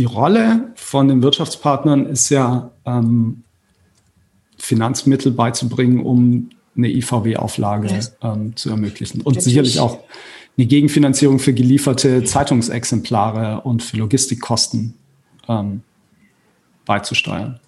[0.00, 3.44] die Rolle von den Wirtschaftspartnern ist ja, ähm,
[4.56, 8.16] Finanzmittel beizubringen, um eine IVW-Auflage yes.
[8.22, 9.18] ähm, zu ermöglichen.
[9.18, 9.44] Und Natürlich.
[9.44, 9.98] sicherlich auch
[10.56, 14.94] eine Gegenfinanzierung für gelieferte Zeitungsexemplare und für Logistikkosten
[15.48, 15.82] ähm,
[16.86, 17.60] beizusteuern.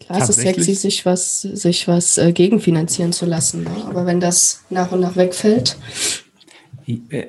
[0.00, 3.62] Klar, es ist sexy, sich was, sich was äh, gegenfinanzieren zu lassen.
[3.62, 3.70] Ne?
[3.86, 5.76] Aber wenn das nach und nach wegfällt,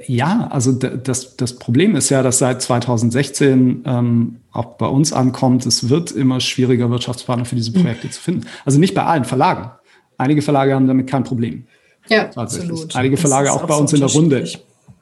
[0.07, 5.65] ja, also das, das Problem ist ja, dass seit 2016 ähm, auch bei uns ankommt,
[5.65, 8.11] es wird immer schwieriger, Wirtschaftspartner für diese Projekte mhm.
[8.11, 8.47] zu finden.
[8.63, 9.71] Also nicht bei allen Verlagen.
[10.17, 11.65] Einige Verlage haben damit kein Problem.
[12.07, 12.95] Ja, absolut.
[12.95, 14.47] Einige Verlage auch, auch bei uns in der Runde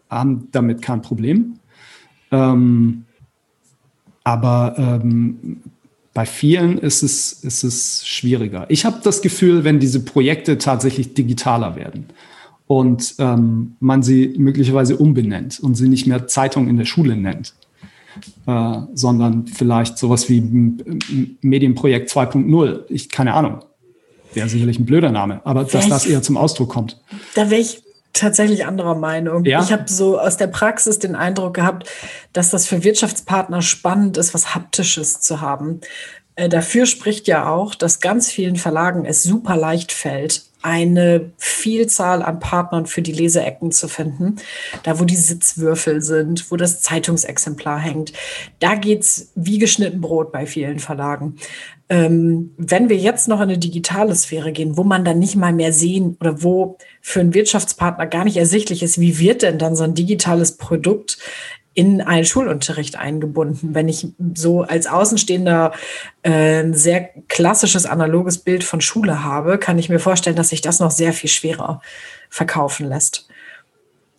[0.10, 1.60] haben damit kein Problem.
[2.32, 3.06] Ähm,
[4.24, 5.62] aber ähm,
[6.15, 8.65] bei vielen ist es, ist es schwieriger.
[8.70, 12.08] Ich habe das Gefühl, wenn diese Projekte tatsächlich digitaler werden,
[12.67, 17.53] und ähm, man sie möglicherweise umbenennt und sie nicht mehr Zeitung in der Schule nennt,
[18.45, 20.41] äh, sondern vielleicht sowas wie
[21.41, 22.84] Medienprojekt 2.0.
[22.89, 23.60] Ich keine Ahnung.
[24.34, 27.01] Wäre sicherlich ein blöder Name, aber dass das eher zum Ausdruck kommt.
[27.34, 27.82] Da wäre ich
[28.13, 29.45] tatsächlich anderer Meinung.
[29.45, 29.62] Ja?
[29.63, 31.89] Ich habe so aus der Praxis den Eindruck gehabt,
[32.34, 35.82] dass das für Wirtschaftspartner spannend ist, was Haptisches zu haben.
[36.36, 42.21] Äh, dafür spricht ja auch, dass ganz vielen Verlagen es super leicht fällt, eine Vielzahl
[42.21, 44.36] an Partnern für die Leseecken zu finden.
[44.84, 48.12] Da, wo die Sitzwürfel sind, wo das Zeitungsexemplar hängt.
[48.60, 51.38] Da geht's wie geschnitten Brot bei vielen Verlagen.
[51.88, 55.53] Ähm, wenn wir jetzt noch in eine digitale Sphäre gehen, wo man dann nicht mal
[55.53, 59.77] mehr sehen oder wo für einen Wirtschaftspartner gar nicht ersichtlich ist, wie wird denn dann
[59.77, 61.17] so ein digitales Produkt
[61.77, 63.75] in einen Schulunterricht eingebunden.
[63.75, 65.73] Wenn ich so als Außenstehender
[66.23, 70.61] äh, ein sehr klassisches analoges Bild von Schule habe, kann ich mir vorstellen, dass sich
[70.61, 71.83] das noch sehr viel schwerer
[72.31, 73.27] verkaufen lässt.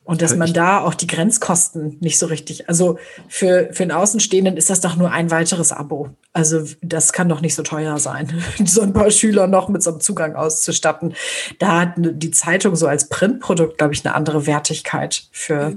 [0.04, 2.96] Und dass man da auch die Grenzkosten nicht so richtig, also
[3.28, 6.10] für, für einen Außenstehenden ist das doch nur ein weiteres Abo.
[6.32, 9.90] Also das kann doch nicht so teuer sein, so ein paar Schüler noch mit so
[9.90, 11.14] einem Zugang auszustatten.
[11.58, 15.76] Da hat die Zeitung so als Printprodukt, glaube ich, eine andere Wertigkeit für,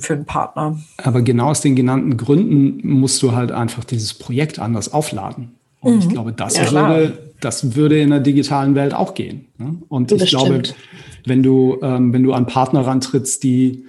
[0.00, 0.78] für einen Partner.
[0.98, 5.52] Aber genau aus den genannten Gründen musst du halt einfach dieses Projekt anders aufladen.
[5.80, 6.00] Und mhm.
[6.00, 9.46] ich glaube, das, ja, würde, das würde in der digitalen Welt auch gehen.
[9.58, 9.76] Ne?
[9.88, 10.62] Und das ich glaube,
[11.24, 13.84] wenn du, ähm, wenn du an Partner rantrittst, die,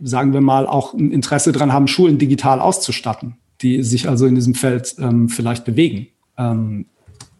[0.00, 4.34] sagen wir mal, auch ein Interesse daran haben, Schulen digital auszustatten, die sich also in
[4.34, 6.86] diesem Feld ähm, vielleicht bewegen, ähm,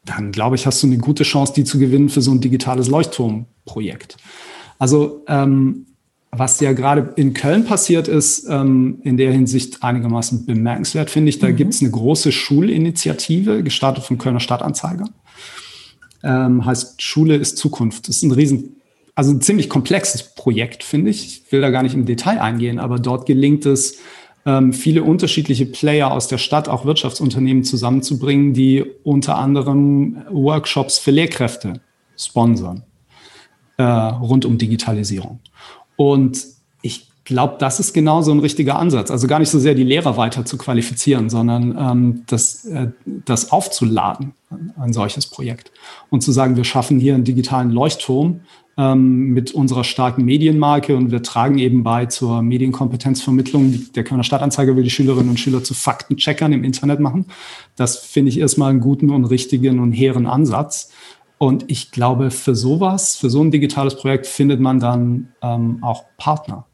[0.05, 2.89] dann glaube ich, hast du eine gute Chance, die zu gewinnen für so ein digitales
[2.89, 4.17] Leuchtturmprojekt.
[4.79, 5.87] Also ähm,
[6.39, 11.39] was ja gerade in Köln passiert ist, ähm, in der Hinsicht einigermaßen bemerkenswert, finde ich.
[11.39, 11.57] Da mhm.
[11.57, 15.09] gibt es eine große Schulinitiative, gestartet vom Kölner Stadtanzeiger.
[16.23, 18.09] Ähm, heißt Schule ist Zukunft.
[18.09, 18.77] Das ist ein riesen,
[19.15, 21.27] also ein ziemlich komplexes Projekt, finde ich.
[21.27, 23.99] Ich will da gar nicht im Detail eingehen, aber dort gelingt es,
[24.47, 31.11] ähm, viele unterschiedliche Player aus der Stadt, auch Wirtschaftsunternehmen zusammenzubringen, die unter anderem Workshops für
[31.11, 31.81] Lehrkräfte
[32.17, 32.85] sponsern
[33.77, 35.41] äh, rund um Digitalisierung.
[35.97, 36.45] Und
[36.83, 39.11] ich glaube, das ist genau so ein richtiger Ansatz.
[39.11, 43.51] Also gar nicht so sehr die Lehrer weiter zu qualifizieren, sondern ähm, das, äh, das
[43.51, 44.33] aufzuladen,
[44.79, 45.73] ein solches Projekt.
[46.09, 48.41] Und zu sagen, wir schaffen hier einen digitalen Leuchtturm
[48.79, 53.87] ähm, mit unserer starken Medienmarke und wir tragen eben bei zur Medienkompetenzvermittlung.
[53.95, 57.27] Der Kölner Stadtanzeiger will die Schülerinnen und Schüler zu Faktencheckern im Internet machen.
[57.75, 60.91] Das finde ich erstmal einen guten und richtigen und hehren Ansatz.
[61.39, 66.05] Und ich glaube, für sowas, für so ein digitales Projekt findet man dann ähm, auch
[66.17, 66.67] Partner.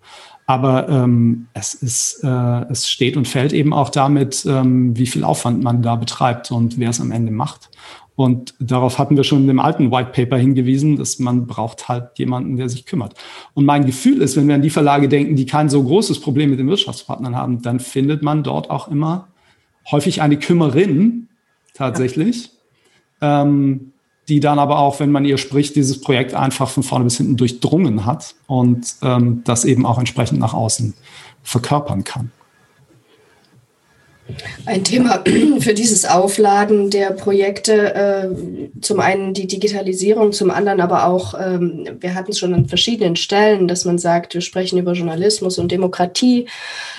[0.47, 5.25] Aber ähm, es, ist, äh, es steht und fällt eben auch damit, ähm, wie viel
[5.25, 7.71] Aufwand man da betreibt und wer es am Ende macht.
[8.15, 12.19] Und darauf hatten wir schon in dem alten White Paper hingewiesen, dass man braucht halt
[12.19, 13.15] jemanden, der sich kümmert.
[13.55, 16.51] Und mein Gefühl ist, wenn wir an die Verlage denken, die kein so großes Problem
[16.51, 19.29] mit den Wirtschaftspartnern haben, dann findet man dort auch immer
[19.91, 21.29] häufig eine Kümmerin
[21.75, 22.51] tatsächlich,
[23.21, 23.43] ja.
[23.43, 23.92] ähm,
[24.33, 27.37] die dann aber auch, wenn man ihr spricht, dieses Projekt einfach von vorne bis hinten
[27.37, 30.95] durchdrungen hat und ähm, das eben auch entsprechend nach außen
[31.43, 32.31] verkörpern kann.
[34.67, 35.23] Ein Thema
[35.61, 41.89] für dieses Aufladen der Projekte, äh, zum einen die Digitalisierung, zum anderen aber auch, ähm,
[41.99, 45.73] wir hatten es schon an verschiedenen Stellen, dass man sagt, wir sprechen über Journalismus und
[45.73, 46.47] Demokratie,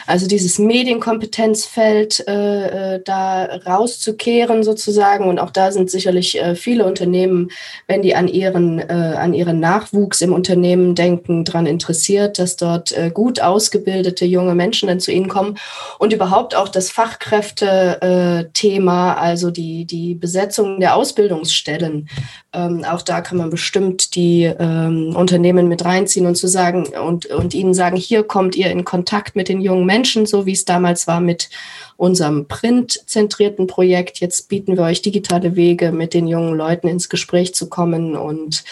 [0.06, 5.30] also dieses Medienkompetenzfeld äh, äh, da rauszukehren sozusagen.
[5.30, 7.50] Und auch da sind sicherlich viele Unternehmen,
[7.88, 13.42] wenn die an ihren, an ihren Nachwuchs im Unternehmen denken, daran interessiert, dass dort gut
[13.42, 15.58] ausgebildete junge Menschen dann zu ihnen kommen
[16.00, 22.08] und überhaupt auch das Fachkräfte-Thema, also die, die Besetzung der Ausbildungsstellen.
[22.54, 27.26] Ähm, auch da kann man bestimmt die ähm, Unternehmen mit reinziehen und zu sagen und,
[27.28, 30.52] und ihnen sagen, hier kommt ihr in Kontakt mit den jungen Menschen Menschen, so wie
[30.52, 31.50] es damals war mit
[31.98, 34.20] unserem printzentrierten Projekt.
[34.20, 38.64] Jetzt bieten wir euch digitale Wege, mit den jungen Leuten ins Gespräch zu kommen und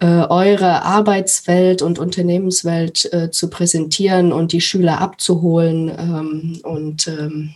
[0.00, 7.54] äh, eure Arbeitswelt und Unternehmenswelt äh, zu präsentieren und die Schüler abzuholen ähm, und ähm,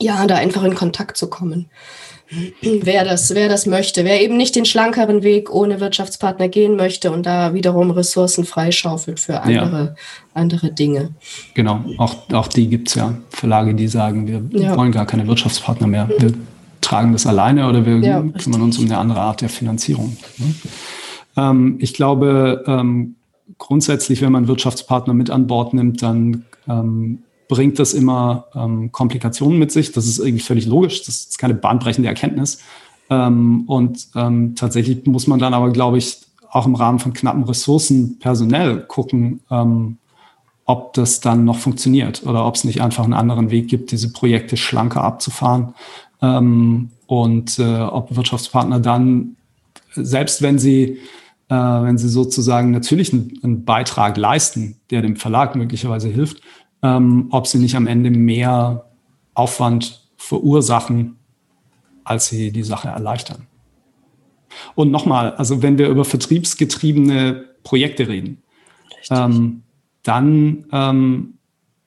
[0.00, 1.70] ja, da einfach in Kontakt zu kommen
[2.82, 7.12] wer das, wer das möchte, wer eben nicht den schlankeren Weg ohne Wirtschaftspartner gehen möchte
[7.12, 9.94] und da wiederum Ressourcen freischaufelt für andere, ja.
[10.34, 11.10] andere Dinge.
[11.54, 13.14] Genau, auch, auch die gibt es ja.
[13.30, 14.76] Verlage, die sagen, wir ja.
[14.76, 16.08] wollen gar keine Wirtschaftspartner mehr.
[16.18, 16.32] Wir
[16.80, 20.16] tragen das alleine oder wir ja, kümmern uns um eine andere Art der Finanzierung.
[20.38, 20.54] Ne?
[21.36, 23.16] Ähm, ich glaube, ähm,
[23.58, 29.58] grundsätzlich, wenn man Wirtschaftspartner mit an Bord nimmt, dann ähm, bringt das immer ähm, Komplikationen
[29.58, 29.92] mit sich.
[29.92, 31.02] Das ist irgendwie völlig logisch.
[31.04, 32.60] Das ist keine bahnbrechende Erkenntnis.
[33.08, 37.44] Ähm, und ähm, tatsächlich muss man dann aber, glaube ich, auch im Rahmen von knappen
[37.44, 39.98] Ressourcen personell gucken, ähm,
[40.64, 44.12] ob das dann noch funktioniert oder ob es nicht einfach einen anderen Weg gibt, diese
[44.12, 45.74] Projekte schlanker abzufahren
[46.20, 49.36] ähm, und äh, ob Wirtschaftspartner dann,
[49.92, 50.98] selbst wenn sie,
[51.48, 56.40] äh, wenn sie sozusagen natürlich einen, einen, Beitrag leisten, der dem Verlag möglicherweise hilft,
[56.86, 58.86] ähm, ob sie nicht am Ende mehr
[59.34, 61.16] Aufwand verursachen,
[62.04, 63.46] als sie die Sache erleichtern.
[64.74, 68.42] Und nochmal, also wenn wir über vertriebsgetriebene Projekte reden,
[69.10, 69.62] ähm,
[70.02, 71.34] dann, ähm,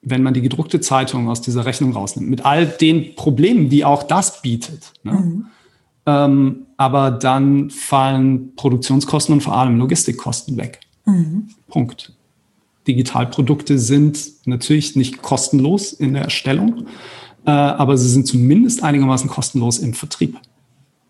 [0.01, 4.03] wenn man die gedruckte Zeitung aus dieser Rechnung rausnimmt, mit all den Problemen, die auch
[4.03, 5.13] das bietet, ne?
[5.13, 5.45] mhm.
[6.05, 10.81] ähm, aber dann fallen Produktionskosten und vor allem Logistikkosten weg.
[11.05, 11.49] Mhm.
[11.67, 12.13] Punkt.
[12.89, 16.87] Digitalprodukte sind natürlich nicht kostenlos in der Erstellung,
[17.45, 20.39] äh, aber sie sind zumindest einigermaßen kostenlos im Vertrieb.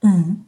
[0.04, 0.46] Mhm.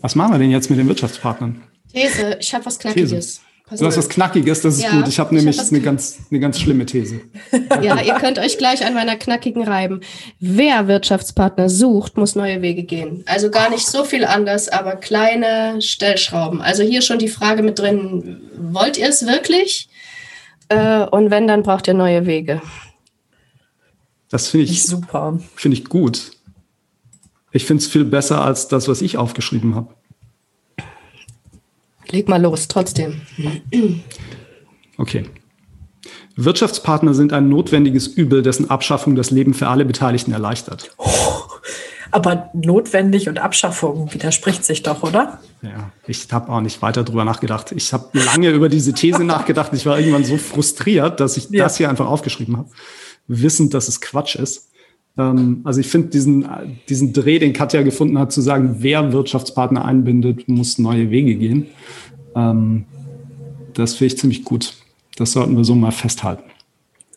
[0.00, 1.60] Was machen wir denn jetzt mit den Wirtschaftspartnern?
[1.92, 3.40] These, ich habe was Knackiges.
[3.70, 5.08] Du hast was Knackiges, das ist ja, gut.
[5.08, 7.20] Ich habe nämlich hab eine, ganz, eine ganz schlimme These.
[7.82, 10.00] Ja, ihr könnt euch gleich an meiner knackigen reiben.
[10.40, 13.22] Wer Wirtschaftspartner sucht, muss neue Wege gehen.
[13.26, 16.62] Also gar nicht so viel anders, aber kleine Stellschrauben.
[16.62, 19.88] Also hier schon die Frage mit drin, wollt ihr es wirklich?
[20.68, 22.62] Äh, und wenn, dann braucht ihr neue Wege.
[24.30, 25.38] Das finde ich super.
[25.56, 26.32] Finde ich gut.
[27.52, 29.94] Ich finde es viel besser als das, was ich aufgeschrieben habe.
[32.10, 33.20] Leg mal los, trotzdem.
[34.96, 35.24] Okay.
[36.36, 40.92] Wirtschaftspartner sind ein notwendiges Übel, dessen Abschaffung das Leben für alle Beteiligten erleichtert.
[40.96, 41.06] Oh,
[42.10, 45.40] aber notwendig und Abschaffung widerspricht sich doch, oder?
[45.62, 47.72] Ja, ich habe auch nicht weiter drüber nachgedacht.
[47.72, 49.72] Ich habe lange über diese These nachgedacht.
[49.74, 51.64] Ich war irgendwann so frustriert, dass ich ja.
[51.64, 52.70] das hier einfach aufgeschrieben habe,
[53.26, 54.68] wissend, dass es Quatsch ist.
[55.18, 56.48] Ähm, also ich finde diesen,
[56.88, 61.66] diesen Dreh, den Katja gefunden hat, zu sagen, wer Wirtschaftspartner einbindet, muss neue Wege gehen.
[62.34, 62.84] Ähm,
[63.74, 64.74] das finde ich ziemlich gut.
[65.16, 66.44] Das sollten wir so mal festhalten.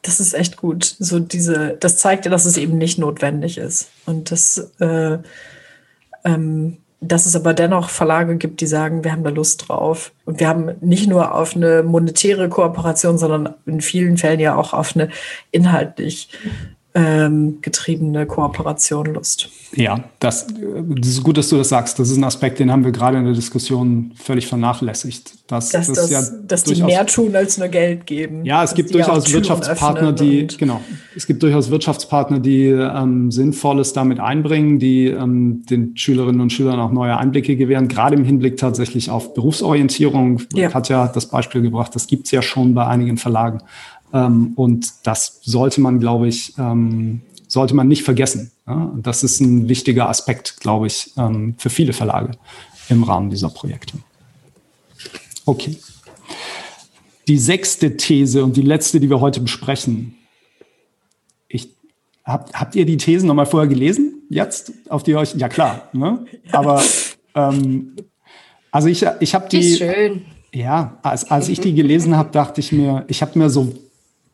[0.02, 0.84] Das ist echt gut.
[0.84, 3.90] So diese, das zeigt ja, dass es eben nicht notwendig ist.
[4.08, 5.20] Und das, äh,
[6.26, 10.12] ähm, dass es aber dennoch Verlage gibt, die sagen, wir haben da Lust drauf.
[10.26, 14.74] Und wir haben nicht nur auf eine monetäre Kooperation, sondern in vielen Fällen ja auch
[14.74, 15.10] auf eine
[15.52, 16.30] inhaltlich
[16.94, 19.50] ähm, getriebene Kooperation Lust.
[19.74, 21.98] Ja, das, das, ist gut, dass du das sagst.
[22.00, 25.32] Das ist ein Aspekt, den haben wir gerade in der Diskussion völlig vernachlässigt.
[25.48, 28.44] Dass, dass, das, ja dass die mehr tun als nur Geld geben.
[28.44, 30.82] Ja, es gibt durchaus Wirtschaftspartner, die, genau,
[31.16, 36.80] es gibt durchaus Wirtschaftspartner, die ähm, Sinnvolles damit einbringen, die ähm, den Schülerinnen und Schülern
[36.80, 40.42] auch neue Einblicke gewähren, gerade im Hinblick tatsächlich auf Berufsorientierung.
[40.54, 40.74] Ja.
[40.74, 43.62] Hat ja das Beispiel gebracht, das gibt es ja schon bei einigen Verlagen.
[44.14, 48.52] Ähm, und das sollte man, glaube ich, ähm, sollte man nicht vergessen.
[48.68, 48.92] Ja?
[48.98, 52.32] Das ist ein wichtiger Aspekt, glaube ich, ähm, für viele Verlage
[52.90, 53.98] im Rahmen dieser Projekte.
[55.46, 55.78] Okay.
[57.28, 60.16] Die sechste These und die letzte, die wir heute besprechen.
[61.48, 61.70] Ich,
[62.24, 64.24] habt, habt ihr die Thesen nochmal vorher gelesen?
[64.30, 64.72] Jetzt?
[64.90, 65.36] Auf die euch?
[65.36, 65.90] Ja, klar.
[65.94, 66.26] Ne?
[66.52, 66.84] Aber
[67.36, 67.96] ähm,
[68.72, 69.60] also ich, ich habe die.
[69.60, 70.26] Ist schön.
[70.54, 73.74] Ja, als, als ich die gelesen habe, dachte ich mir, ich habe mir so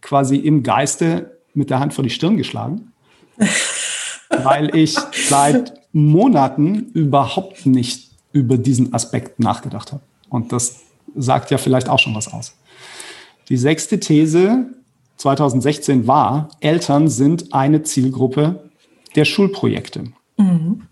[0.02, 2.94] quasi im Geiste mit der Hand vor die Stirn geschlagen,
[4.30, 10.04] weil ich seit Monaten überhaupt nicht über diesen Aspekt nachgedacht habe.
[10.30, 10.82] Und das
[11.16, 12.56] sagt ja vielleicht auch schon was aus.
[13.50, 14.68] Die sechste These
[15.18, 18.70] 2016 war, Eltern sind eine Zielgruppe
[19.16, 20.06] der Schulprojekte.
[20.38, 20.84] Mhm.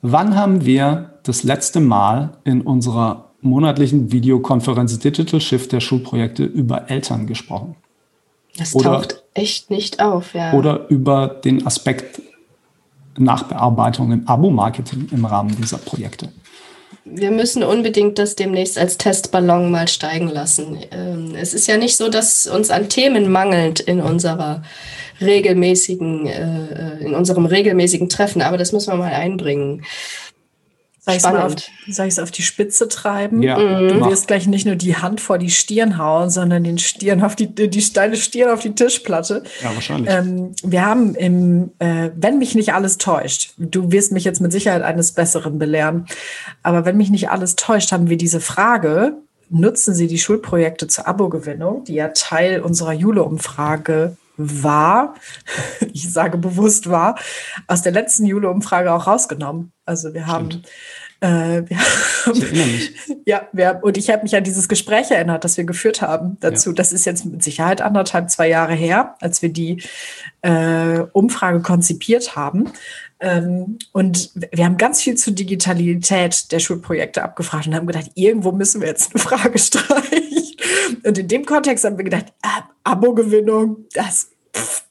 [0.00, 6.90] Wann haben wir das letzte Mal in unserer monatlichen Videokonferenz Digital Shift der Schulprojekte über
[6.90, 7.76] Eltern gesprochen.
[8.56, 10.52] Das oder, taucht echt nicht auf, ja.
[10.52, 12.22] Oder über den Aspekt
[13.18, 16.30] Nachbearbeitung im Abo-Marketing im Rahmen dieser Projekte.
[17.04, 20.78] Wir müssen unbedingt das demnächst als Testballon mal steigen lassen.
[20.90, 24.62] Ähm, es ist ja nicht so, dass uns an Themen mangelt in unserer
[25.20, 29.84] regelmäßigen, äh, in unserem regelmäßigen Treffen, aber das müssen wir mal einbringen.
[31.06, 31.22] Soll ich
[31.98, 33.42] es auf, auf die Spitze treiben?
[33.42, 33.58] Ja.
[33.58, 33.88] Mhm.
[33.88, 37.36] Du wirst gleich nicht nur die Hand vor die Stirn hauen, sondern den Stirn auf
[37.36, 39.42] die, die deine Stirn auf die Tischplatte.
[39.62, 40.10] Ja, wahrscheinlich.
[40.10, 44.50] Ähm, wir haben im, äh, wenn mich nicht alles täuscht, du wirst mich jetzt mit
[44.50, 46.06] Sicherheit eines Besseren belehren,
[46.62, 49.18] aber wenn mich nicht alles täuscht, haben wir diese Frage,
[49.50, 55.14] nutzen Sie die Schulprojekte zur Abogewinnung, die ja Teil unserer Jule-Umfrage war,
[55.92, 57.18] ich sage bewusst war,
[57.66, 59.73] aus der letzten Jule-Umfrage auch rausgenommen.
[59.86, 60.62] Also wir haben,
[61.20, 61.78] äh, wir
[62.26, 62.42] haben
[63.26, 66.70] ja, wir, und ich habe mich an dieses Gespräch erinnert, das wir geführt haben dazu.
[66.70, 66.74] Ja.
[66.74, 69.82] Das ist jetzt mit Sicherheit anderthalb, zwei Jahre her, als wir die
[70.42, 72.72] äh, Umfrage konzipiert haben.
[73.20, 78.52] Ähm, und wir haben ganz viel zur Digitalität der Schulprojekte abgefragt und haben gedacht, irgendwo
[78.52, 80.56] müssen wir jetzt eine Frage streichen.
[81.04, 84.84] Und in dem Kontext haben wir gedacht, ah, Abo-Gewinnung, das pff,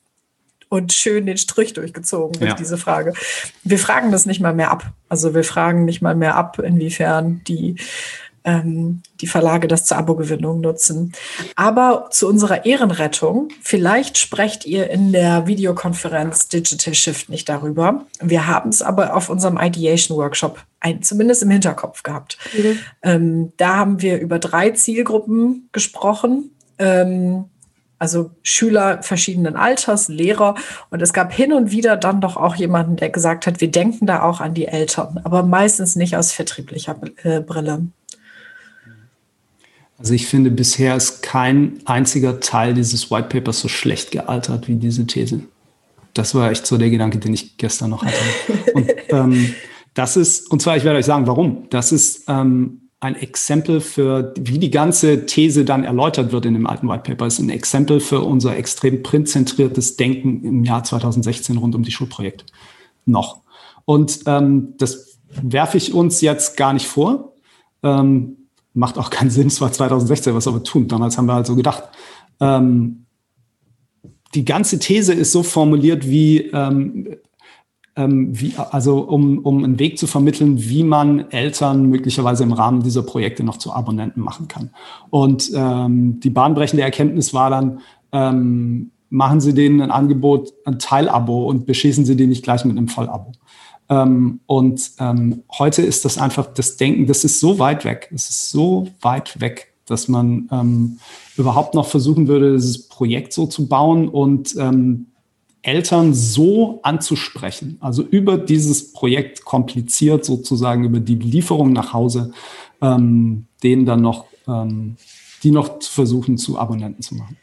[0.74, 2.56] und schön den Strich durchgezogen durch ja.
[2.56, 3.14] diese Frage.
[3.64, 4.92] Wir fragen das nicht mal mehr ab.
[5.08, 7.76] Also wir fragen nicht mal mehr ab, inwiefern die
[8.44, 11.14] ähm, die Verlage das zur Abogewinnung nutzen.
[11.56, 18.06] Aber zu unserer Ehrenrettung, vielleicht sprecht ihr in der Videokonferenz Digital Shift nicht darüber.
[18.20, 22.40] Wir haben es aber auf unserem Ideation Workshop ein, zumindest im Hinterkopf gehabt.
[22.58, 22.80] Mhm.
[23.04, 26.50] Ähm, da haben wir über drei Zielgruppen gesprochen.
[26.80, 27.46] Ähm,
[28.04, 30.56] also Schüler verschiedenen Alters, Lehrer.
[30.90, 34.06] Und es gab hin und wieder dann doch auch jemanden, der gesagt hat, wir denken
[34.06, 37.88] da auch an die Eltern, aber meistens nicht aus vertrieblicher äh, Brille.
[39.98, 44.76] Also ich finde, bisher ist kein einziger Teil dieses White Papers so schlecht gealtert wie
[44.76, 45.40] diese These.
[46.14, 48.18] Das war echt so der Gedanke, den ich gestern noch hatte.
[48.74, 49.56] Und ähm,
[49.94, 51.68] das ist, und zwar, ich werde euch sagen, warum.
[51.70, 56.66] Das ist ähm, ein Exempel für, wie die ganze These dann erläutert wird in dem
[56.66, 61.76] alten White Paper, ist ein Exempel für unser extrem printzentriertes Denken im Jahr 2016 rund
[61.76, 62.46] um die Schulprojekte.
[63.06, 63.42] Noch.
[63.86, 67.34] Und ähm, das werfe ich uns jetzt gar nicht vor.
[67.84, 68.38] Ähm,
[68.74, 70.88] macht auch keinen Sinn, es war 2016, was aber tun.
[70.88, 71.84] Damals haben wir halt so gedacht.
[72.40, 73.06] Ähm,
[74.34, 77.18] die ganze These ist so formuliert wie, ähm,
[77.96, 82.82] ähm, wie also um, um einen Weg zu vermitteln, wie man Eltern möglicherweise im Rahmen
[82.82, 84.72] dieser Projekte noch zu Abonnenten machen kann.
[85.10, 87.80] Und ähm, die bahnbrechende Erkenntnis war dann,
[88.12, 92.78] ähm, machen Sie denen ein Angebot, ein Teilabo und beschießen Sie die nicht gleich mit
[92.78, 93.32] einem Vollabo.
[93.90, 98.10] Ähm, und ähm, heute ist das einfach das Denken, das ist so weit weg.
[98.14, 101.00] Es ist so weit weg, dass man ähm,
[101.38, 105.08] überhaupt noch versuchen würde, dieses Projekt so zu bauen und ähm,
[105.64, 112.34] Eltern so anzusprechen, also über dieses Projekt kompliziert sozusagen, über die Lieferung nach Hause,
[112.82, 114.98] ähm, denen dann noch, ähm,
[115.42, 117.38] die noch zu versuchen, zu Abonnenten zu machen.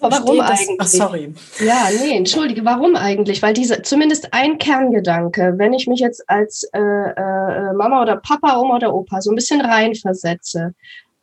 [0.00, 0.76] Aber warum eigentlich?
[0.78, 1.34] Ach, sorry.
[1.64, 3.42] Ja, nee, entschuldige, warum eigentlich?
[3.42, 8.58] Weil diese, zumindest ein Kerngedanke, wenn ich mich jetzt als äh, äh, Mama oder Papa,
[8.58, 10.74] Oma oder Opa so ein bisschen reinversetze,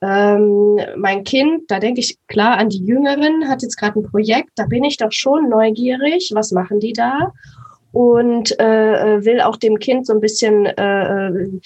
[0.04, 4.50] ähm, mein Kind, da denke ich klar an die Jüngeren, hat jetzt gerade ein Projekt,
[4.56, 7.32] da bin ich doch schon neugierig, was machen die da?
[7.94, 11.60] Und äh, äh will auch dem Kind so ein bisschen äh, äh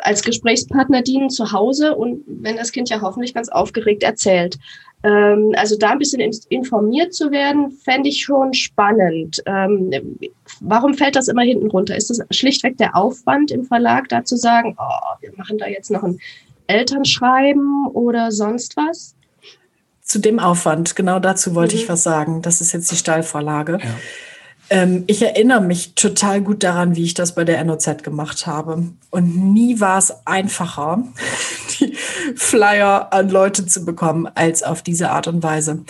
[0.00, 4.56] als Gesprächspartner dienen zu Hause und wenn das Kind ja hoffentlich ganz aufgeregt erzählt.
[5.02, 6.20] Ähm, also da ein bisschen
[6.50, 9.42] informiert zu werden, fände ich schon spannend.
[9.46, 9.90] Ähm,
[10.60, 11.96] warum fällt das immer hinten runter?
[11.96, 15.90] Ist das schlichtweg der Aufwand im Verlag, da zu sagen, oh, wir machen da jetzt
[15.90, 16.20] noch ein
[16.68, 19.14] Elternschreiben oder sonst was?
[20.02, 21.82] Zu dem Aufwand, genau dazu wollte mhm.
[21.82, 22.40] ich was sagen.
[22.40, 23.78] Das ist jetzt die Steilvorlage.
[23.82, 23.90] Ja.
[24.70, 28.84] Ähm, ich erinnere mich total gut daran, wie ich das bei der NOZ gemacht habe.
[29.10, 31.02] Und nie war es einfacher,
[31.80, 31.96] die
[32.36, 35.84] Flyer an Leute zu bekommen, als auf diese Art und Weise.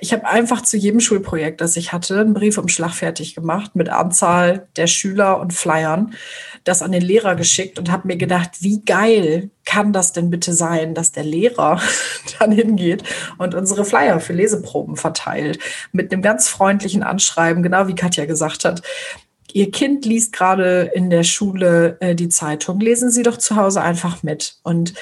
[0.00, 4.68] Ich habe einfach zu jedem Schulprojekt, das ich hatte, einen Briefumschlag fertig gemacht mit Anzahl
[4.76, 6.14] der Schüler und Flyern,
[6.64, 10.52] das an den Lehrer geschickt und habe mir gedacht, wie geil kann das denn bitte
[10.52, 11.80] sein, dass der Lehrer
[12.38, 13.02] dann hingeht
[13.38, 15.58] und unsere Flyer für Leseproben verteilt
[15.92, 18.82] mit einem ganz freundlichen Anschreiben, genau wie Katja gesagt hat.
[19.52, 23.82] Ihr Kind liest gerade in der Schule äh, die Zeitung, lesen Sie doch zu Hause
[23.82, 24.56] einfach mit.
[24.62, 24.94] Und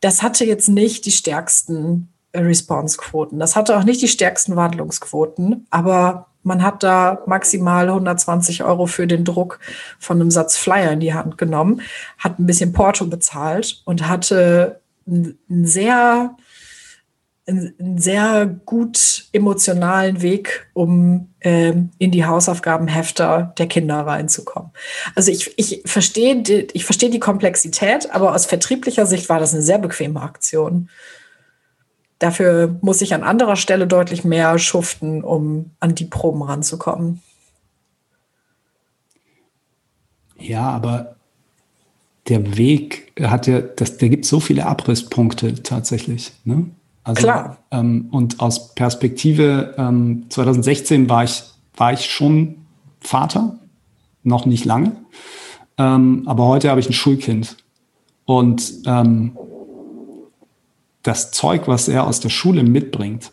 [0.00, 3.38] das hatte jetzt nicht die stärksten Response-Quoten.
[3.38, 9.08] Das hatte auch nicht die stärksten Wandlungsquoten, aber man hat da maximal 120 Euro für
[9.08, 9.58] den Druck
[9.98, 11.82] von einem Satz Flyer in die Hand genommen,
[12.18, 16.36] hat ein bisschen Porto bezahlt und hatte einen sehr,
[17.48, 24.70] einen sehr gut emotionalen Weg, um ähm, in die Hausaufgabenhefter der Kinder reinzukommen.
[25.16, 29.62] Also ich, ich verstehe ich verstehe die Komplexität, aber aus vertrieblicher Sicht war das eine
[29.62, 30.90] sehr bequeme Aktion.
[32.18, 37.22] Dafür muss ich an anderer Stelle deutlich mehr schuften, um an die Proben ranzukommen.
[40.38, 41.16] Ja, aber
[42.28, 46.32] der Weg hat ja, das, der gibt so viele Abrisspunkte tatsächlich.
[46.44, 46.66] Ne?
[47.04, 47.58] Also, Klar.
[47.70, 51.44] Ähm, und aus Perspektive ähm, 2016 war ich,
[51.76, 52.66] war ich schon
[53.00, 53.58] Vater,
[54.22, 54.92] noch nicht lange.
[55.78, 57.56] Ähm, aber heute habe ich ein Schulkind.
[58.24, 59.36] Und ähm,
[61.06, 63.32] das Zeug, was er aus der Schule mitbringt,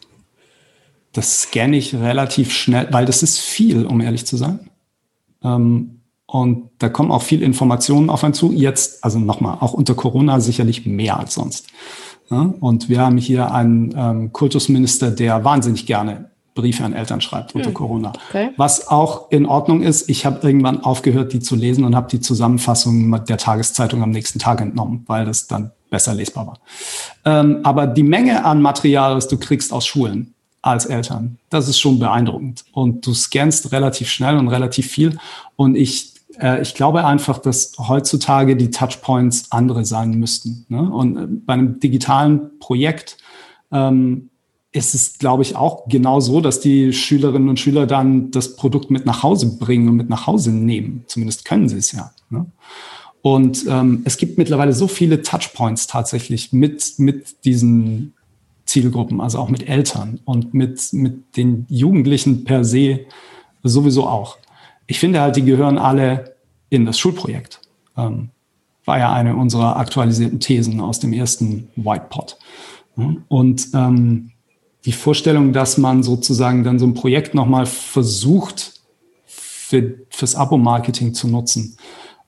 [1.13, 4.71] das scanne ich relativ schnell, weil das ist viel, um ehrlich zu sein.
[5.43, 8.51] Ähm, und da kommen auch viel Informationen auf einen zu.
[8.51, 11.67] Jetzt, also nochmal, auch unter Corona sicherlich mehr als sonst.
[12.32, 12.53] Ja?
[12.59, 17.67] Und wir haben hier einen ähm, Kultusminister, der wahnsinnig gerne Briefe an Eltern schreibt unter
[17.67, 17.74] hm.
[17.74, 18.13] Corona.
[18.30, 18.51] Okay.
[18.57, 20.09] Was auch in Ordnung ist.
[20.09, 24.39] Ich habe irgendwann aufgehört, die zu lesen und habe die Zusammenfassung der Tageszeitung am nächsten
[24.39, 26.60] Tag entnommen, weil das dann besser lesbar war.
[27.24, 30.34] Ähm, aber die Menge an Material, was du kriegst aus Schulen
[30.64, 32.66] als Eltern, das ist schon beeindruckend.
[32.72, 35.20] Und du scannst relativ schnell und relativ viel.
[35.56, 40.66] Und ich, äh, ich glaube einfach, dass heutzutage die Touchpoints andere sein müssten.
[40.68, 40.82] Ne?
[40.82, 43.18] Und äh, bei einem digitalen Projekt
[43.72, 44.32] ähm,
[44.72, 48.89] ist es, glaube ich, auch genau so, dass die Schülerinnen und Schüler dann das Produkt
[48.89, 51.04] mit nach Hause bringen und mit nach Hause nehmen.
[51.06, 52.12] Zumindest können sie es ja.
[52.32, 52.48] Ne?
[53.24, 58.13] Und ähm, es gibt mittlerweile so viele Touchpoints tatsächlich mit, mit diesen
[58.65, 62.99] Zielgruppen, also auch mit Eltern und mit, mit den Jugendlichen per se
[63.63, 64.38] sowieso auch.
[64.88, 66.36] Ich finde halt, die gehören alle
[66.69, 67.61] in das Schulprojekt.
[67.95, 68.30] Ähm,
[68.84, 72.38] war ja eine unserer aktualisierten Thesen aus dem ersten Whitepot.
[73.30, 74.32] Und ähm,
[74.84, 78.82] die Vorstellung, dass man sozusagen dann so ein Projekt nochmal versucht,
[79.26, 81.78] für, fürs Abo-Marketing zu nutzen.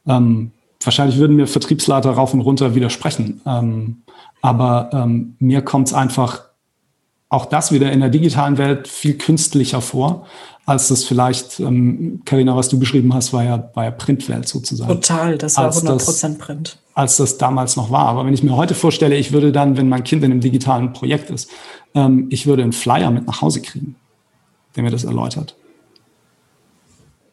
[0.07, 0.51] Ähm,
[0.85, 3.41] wahrscheinlich würden mir Vertriebsleiter rauf und runter widersprechen.
[3.45, 4.03] Ähm,
[4.41, 6.43] aber ähm, mir kommt es einfach
[7.29, 10.25] auch das wieder in der digitalen Welt viel künstlicher vor,
[10.65, 14.91] als das vielleicht, Karina, ähm, was du beschrieben hast, war ja, war ja Printwelt sozusagen.
[14.91, 16.79] Total, das war 100 Prozent Print.
[16.95, 18.07] Als das damals noch war.
[18.07, 20.93] Aber wenn ich mir heute vorstelle, ich würde dann, wenn mein Kind in einem digitalen
[20.93, 21.51] Projekt ist,
[21.93, 23.95] ähm, ich würde einen Flyer mit nach Hause kriegen,
[24.75, 25.55] der mir das erläutert.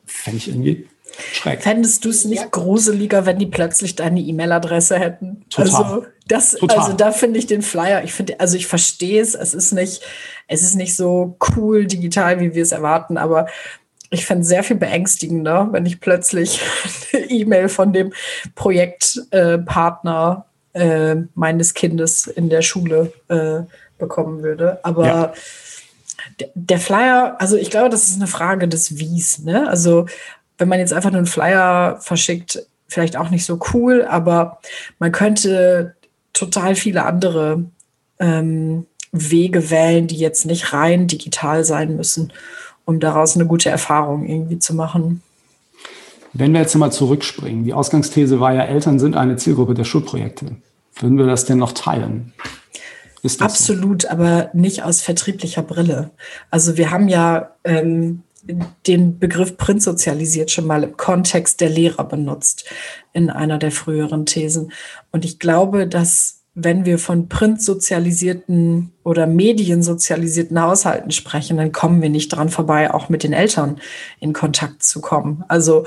[0.04, 0.86] Fände ich irgendwie
[1.32, 1.62] schreck.
[1.62, 2.48] Fändest du es nicht ja.
[2.50, 5.44] gruseliger, wenn die plötzlich deine E-Mail-Adresse hätten?
[5.50, 5.84] Total.
[5.84, 6.78] Also, das, Total.
[6.78, 10.02] also da finde ich den Flyer, ich finde, also ich verstehe es, es ist nicht,
[10.46, 13.46] es ist nicht so cool digital, wie wir es erwarten, aber
[14.12, 16.60] ich fände es sehr viel beängstigender, wenn ich plötzlich
[17.12, 18.12] eine E-Mail von dem
[18.54, 23.60] Projektpartner äh, äh, meines Kindes in der Schule äh,
[23.98, 24.80] bekommen würde.
[24.84, 25.32] Aber ja.
[26.54, 29.40] der Flyer, also ich glaube, das ist eine Frage des Wies.
[29.40, 29.68] Ne?
[29.68, 30.06] Also
[30.62, 34.60] wenn man jetzt einfach nur einen Flyer verschickt, vielleicht auch nicht so cool, aber
[35.00, 35.96] man könnte
[36.32, 37.64] total viele andere
[38.20, 42.32] ähm, Wege wählen, die jetzt nicht rein digital sein müssen,
[42.84, 45.20] um daraus eine gute Erfahrung irgendwie zu machen.
[46.32, 50.56] Wenn wir jetzt mal zurückspringen, die Ausgangsthese war ja, Eltern sind eine Zielgruppe der Schulprojekte.
[50.94, 52.32] Würden wir das denn noch teilen?
[53.40, 54.08] Absolut, so?
[54.10, 56.10] aber nicht aus vertrieblicher Brille.
[56.50, 58.22] Also wir haben ja ähm,
[58.86, 62.64] den Begriff Print sozialisiert schon mal im Kontext der Lehrer benutzt
[63.12, 64.72] in einer der früheren Thesen.
[65.10, 72.10] Und ich glaube, dass wenn wir von printsozialisierten oder mediensozialisierten Haushalten sprechen, dann kommen wir
[72.10, 73.80] nicht dran vorbei, auch mit den Eltern
[74.20, 75.44] in Kontakt zu kommen.
[75.48, 75.86] Also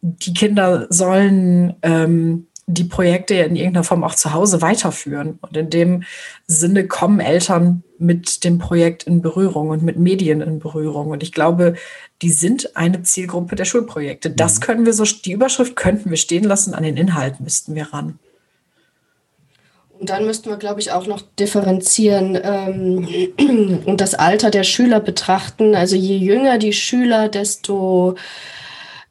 [0.00, 5.38] die Kinder sollen ähm, die Projekte in irgendeiner Form auch zu Hause weiterführen.
[5.42, 6.02] Und in dem
[6.46, 11.10] Sinne kommen Eltern mit dem Projekt in Berührung und mit Medien in Berührung.
[11.10, 11.74] Und ich glaube,
[12.22, 14.30] die sind eine Zielgruppe der Schulprojekte.
[14.30, 14.64] Das mhm.
[14.64, 18.18] können wir so, die Überschrift könnten wir stehen lassen, an den Inhalt müssten wir ran.
[19.98, 25.00] Und dann müssten wir, glaube ich, auch noch differenzieren ähm, und das Alter der Schüler
[25.00, 25.74] betrachten.
[25.74, 28.16] Also je jünger die Schüler, desto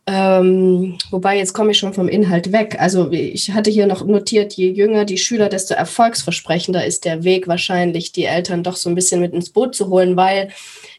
[0.07, 2.77] ähm, wobei, jetzt komme ich schon vom Inhalt weg.
[2.79, 7.47] Also ich hatte hier noch notiert, je jünger die Schüler, desto erfolgsversprechender ist der Weg
[7.47, 10.49] wahrscheinlich, die Eltern doch so ein bisschen mit ins Boot zu holen, weil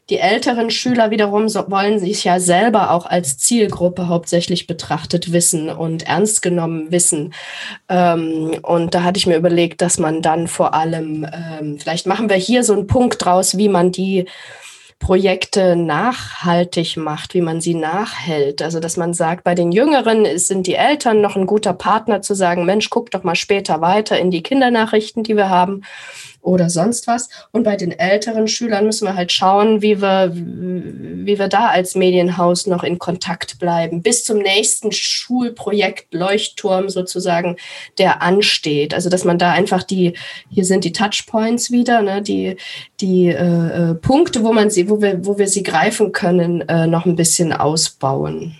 [0.09, 5.69] die älteren Schüler wiederum so, wollen sich ja selber auch als Zielgruppe hauptsächlich betrachtet wissen
[5.69, 7.33] und ernst genommen wissen.
[7.87, 12.29] Ähm, und da hatte ich mir überlegt, dass man dann vor allem, ähm, vielleicht machen
[12.29, 14.25] wir hier so einen Punkt draus, wie man die
[14.99, 18.61] Projekte nachhaltig macht, wie man sie nachhält.
[18.61, 22.33] Also, dass man sagt, bei den Jüngeren sind die Eltern noch ein guter Partner zu
[22.33, 25.83] sagen, Mensch, guck doch mal später weiter in die Kindernachrichten, die wir haben
[26.47, 27.29] oder sonst was.
[27.51, 31.93] Und bei den älteren Schülern müssen wir halt schauen, wie wir, wie wir da als
[31.93, 37.57] Medienhaus noch in Kontakt bleiben, bis zum nächsten Schulprojekt Leuchtturm sozusagen,
[37.97, 38.93] der ansteht.
[38.93, 40.13] Also, dass man da einfach die,
[40.49, 42.55] hier sind die Touchpoints wieder, ne, die,
[43.01, 46.87] die äh, äh Punkte, wo man sie, wo wir, wo wir sie greifen können, äh,
[46.87, 48.55] noch ein bisschen ausbauen.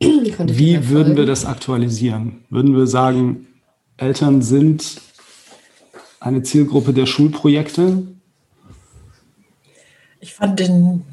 [0.00, 2.44] Wie würden wir das aktualisieren?
[2.48, 3.46] Würden wir sagen,
[3.96, 5.00] Eltern sind
[6.20, 8.02] eine Zielgruppe der Schulprojekte?
[10.20, 11.04] Ich fand den,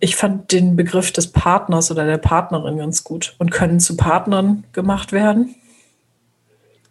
[0.00, 4.64] ich fand den Begriff des Partners oder der Partnerin ganz gut und können zu Partnern
[4.72, 5.54] gemacht werden.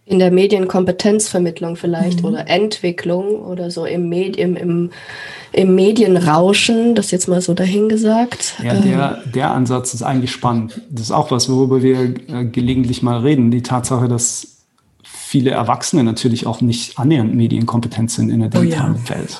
[0.05, 2.29] In der Medienkompetenzvermittlung vielleicht mhm.
[2.29, 4.91] oder Entwicklung oder so im, Medi im, im,
[5.53, 8.55] im Medienrauschen, das jetzt mal so dahingesagt.
[8.61, 9.31] Ja, der, ähm.
[9.31, 10.81] der Ansatz ist eigentlich spannend.
[10.89, 13.49] Das ist auch was, worüber wir äh, gelegentlich mal reden.
[13.49, 14.53] Die Tatsache, dass
[15.03, 19.15] viele Erwachsene natürlich auch nicht annähernd medienkompetent sind in der digitalen oh ja.
[19.15, 19.39] Welt.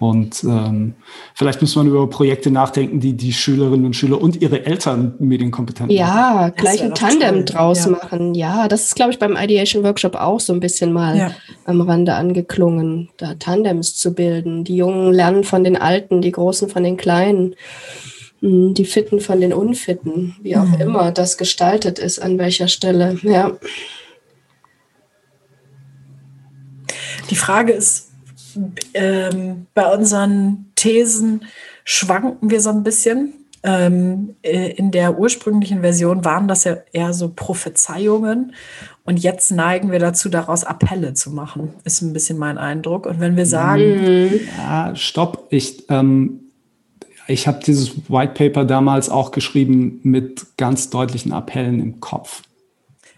[0.00, 0.94] Und ähm,
[1.34, 5.90] vielleicht muss man über Projekte nachdenken, die die Schülerinnen und Schüler und ihre Eltern medienkompetent
[5.92, 6.16] ja, machen.
[6.16, 7.44] Ja, gleich ein Tandem toll.
[7.44, 7.90] draus ja.
[7.92, 8.34] machen.
[8.34, 11.30] Ja, das ist, glaube ich, beim Ideation Workshop auch so ein bisschen mal ja.
[11.64, 14.64] am Rande angeklungen, da Tandems zu bilden.
[14.64, 17.54] Die Jungen lernen von den Alten, die Großen von den Kleinen,
[18.40, 20.80] hm, die Fitten von den Unfitten, wie auch mhm.
[20.80, 23.16] immer das gestaltet ist, an welcher Stelle.
[23.22, 23.52] Ja.
[27.30, 28.13] Die Frage ist,
[28.94, 31.44] ähm, bei unseren Thesen
[31.84, 33.34] schwanken wir so ein bisschen.
[33.62, 38.52] Ähm, äh, in der ursprünglichen Version waren das ja eher so Prophezeiungen
[39.04, 43.06] und jetzt neigen wir dazu, daraus Appelle zu machen, ist ein bisschen mein Eindruck.
[43.06, 43.82] Und wenn wir sagen.
[43.82, 44.40] Mhm.
[44.58, 46.40] Ja, stopp, ich, ähm,
[47.26, 52.42] ich habe dieses White Paper damals auch geschrieben mit ganz deutlichen Appellen im Kopf.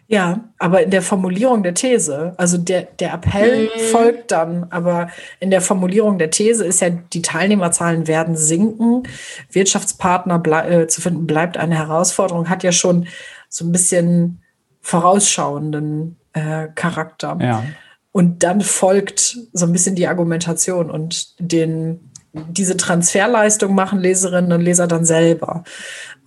[0.09, 3.81] Ja, aber in der Formulierung der These, also der, der Appell mhm.
[3.91, 9.03] folgt dann, aber in der Formulierung der These ist ja, die Teilnehmerzahlen werden sinken,
[9.51, 10.41] Wirtschaftspartner
[10.71, 13.09] äh, zu finden bleibt eine Herausforderung, hat ja schon
[13.49, 14.43] so ein bisschen
[14.81, 17.37] vorausschauenden äh, Charakter.
[17.41, 17.65] Ja.
[18.13, 22.13] Und dann folgt so ein bisschen die Argumentation und den,
[22.49, 25.65] diese Transferleistung machen Leserinnen und Leser dann selber.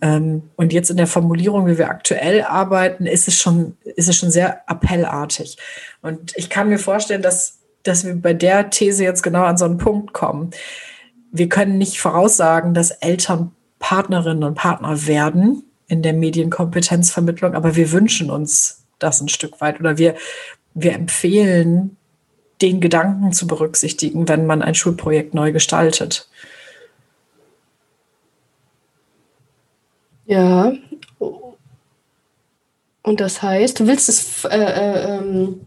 [0.01, 4.16] Ähm, und jetzt in der Formulierung, wie wir aktuell arbeiten, ist es schon, ist es
[4.16, 5.57] schon sehr appellartig.
[6.01, 9.66] Und ich kann mir vorstellen, dass, dass wir bei der These jetzt genau an so
[9.66, 10.51] einen Punkt kommen.
[11.32, 17.91] Wir können nicht voraussagen, dass Eltern Partnerinnen und Partner werden in der Medienkompetenzvermittlung, aber wir
[17.91, 20.16] wünschen uns das ein Stück weit oder wir,
[20.74, 21.97] wir empfehlen,
[22.62, 26.28] den Gedanken zu berücksichtigen, wenn man ein Schulprojekt neu gestaltet.
[30.26, 30.74] Ja.
[33.01, 35.62] Und das heißt, du willst es äh, äh, ähm,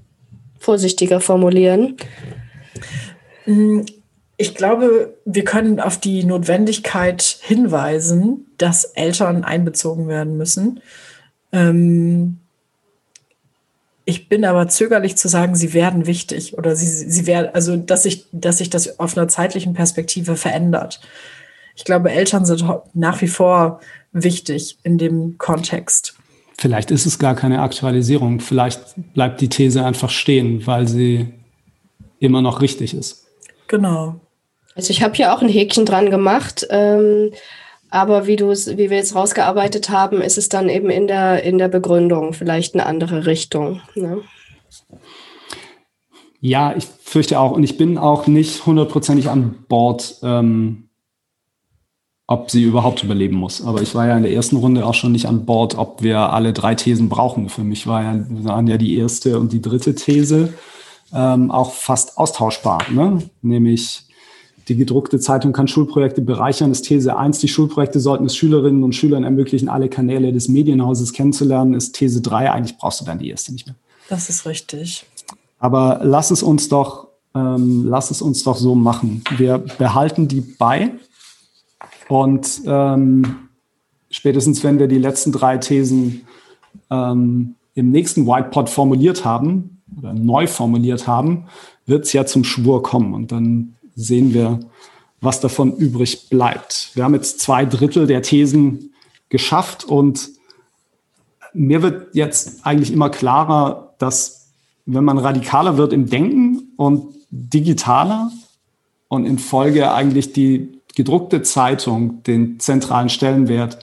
[0.59, 1.97] vorsichtiger formulieren?
[3.45, 3.85] Hm,
[4.37, 10.81] ich glaube, wir können auf die Notwendigkeit hinweisen, dass Eltern einbezogen werden müssen.
[11.53, 12.39] Ähm,
[14.05, 18.03] ich bin aber zögerlich zu sagen, sie werden wichtig oder sie, sie werden, also dass
[18.03, 21.01] sich, dass sich das auf einer zeitlichen Perspektive verändert.
[21.77, 23.81] Ich glaube, Eltern sind nach wie vor
[24.13, 26.15] wichtig in dem Kontext.
[26.59, 28.41] Vielleicht ist es gar keine Aktualisierung.
[28.41, 28.81] Vielleicht
[29.15, 31.33] bleibt die These einfach stehen, weil sie
[32.19, 33.27] immer noch richtig ist.
[33.69, 34.21] Genau.
[34.75, 36.67] Also ich habe hier auch ein Häkchen dran gemacht.
[36.71, 37.33] Ähm,
[37.93, 41.59] aber wie du wie wir jetzt rausgearbeitet haben, ist es dann eben in der, in
[41.59, 43.83] der Begründung vielleicht eine andere Richtung.
[43.95, 44.23] Ne?
[46.41, 47.53] Ja, ich fürchte auch.
[47.53, 50.89] Und ich bin auch nicht hundertprozentig an Bord, ähm,
[52.27, 53.63] ob sie überhaupt überleben muss.
[53.63, 56.19] Aber ich war ja in der ersten Runde auch schon nicht an Bord, ob wir
[56.19, 57.51] alle drei Thesen brauchen.
[57.51, 60.55] Für mich war ja, waren ja die erste und die dritte These
[61.13, 62.87] ähm, auch fast austauschbar.
[62.91, 63.23] Ne?
[63.43, 64.07] Nämlich
[64.73, 67.41] die gedruckte Zeitung kann Schulprojekte bereichern, ist These 1.
[67.41, 72.23] Die Schulprojekte sollten es Schülerinnen und Schülern ermöglichen, alle Kanäle des Medienhauses kennenzulernen, ist These
[72.23, 72.51] 3.
[72.51, 73.77] Eigentlich brauchst du dann die erste nicht mehr.
[74.09, 75.05] Das ist richtig.
[75.59, 79.23] Aber lass es uns doch, ähm, lass es uns doch so machen.
[79.37, 80.93] Wir behalten die bei
[82.09, 83.37] und ähm,
[84.09, 86.23] spätestens, wenn wir die letzten drei Thesen
[86.91, 91.45] ähm, im nächsten Whitepod formuliert haben oder neu formuliert haben,
[91.85, 93.13] wird es ja zum Schwur kommen.
[93.13, 94.61] Und dann sehen wir,
[95.21, 96.91] was davon übrig bleibt.
[96.95, 98.93] Wir haben jetzt zwei Drittel der Thesen
[99.29, 100.31] geschafft und
[101.55, 104.53] mir wird jetzt eigentlich immer klarer, dass
[104.85, 108.31] wenn man radikaler wird im Denken und digitaler
[109.09, 113.79] und in Folge eigentlich die gedruckte Zeitung den zentralen Stellenwert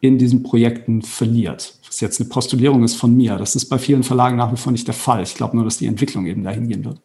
[0.00, 1.78] in diesen Projekten verliert.
[1.86, 3.36] Was jetzt eine Postulierung ist von mir.
[3.36, 5.22] Das ist bei vielen Verlagen nach wie vor nicht der Fall.
[5.22, 7.00] Ich glaube nur, dass die Entwicklung eben dahin gehen wird.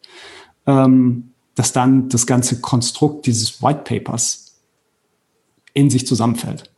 [0.66, 4.54] Ähm, dass dann das ganze Konstrukt dieses White Papers
[5.72, 6.70] in sich zusammenfällt.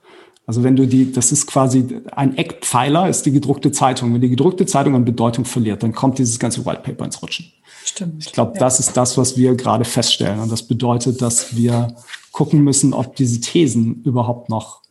[0.46, 4.14] Also wenn du die, das ist quasi ein Eckpfeiler, ist die gedruckte Zeitung.
[4.14, 7.52] Wenn die gedruckte Zeitung an Bedeutung verliert, dann kommt dieses ganze White Paper ins Rutschen.
[7.84, 8.24] Stimmt.
[8.24, 8.60] Ich glaube, ja.
[8.60, 10.40] das ist das, was wir gerade feststellen.
[10.40, 11.96] Und das bedeutet, dass wir
[12.30, 14.82] gucken müssen, ob diese Thesen überhaupt noch,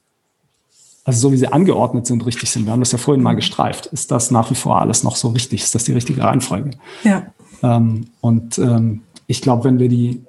[1.05, 2.65] also so wie sie angeordnet sind, richtig sind.
[2.65, 3.85] Wir haben das ja vorhin mal gestreift.
[3.87, 5.63] Ist das nach wie vor alles noch so richtig?
[5.63, 6.71] Ist das die richtige Reihenfolge?
[7.03, 7.27] Ja.
[7.63, 10.23] Ähm, und ähm, ich glaube, wenn wir die,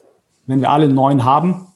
[0.46, 1.66] wenn wir alle neun haben,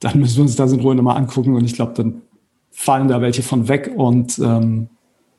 [0.00, 2.22] dann müssen wir uns das in Ruhe nochmal angucken und ich glaube, dann
[2.70, 4.88] fallen da welche von weg und ähm,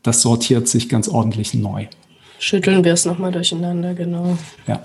[0.04, 1.88] das sortiert sich ganz ordentlich neu.
[2.40, 4.38] Schütteln wir es nochmal durcheinander, genau.
[4.68, 4.82] Ja.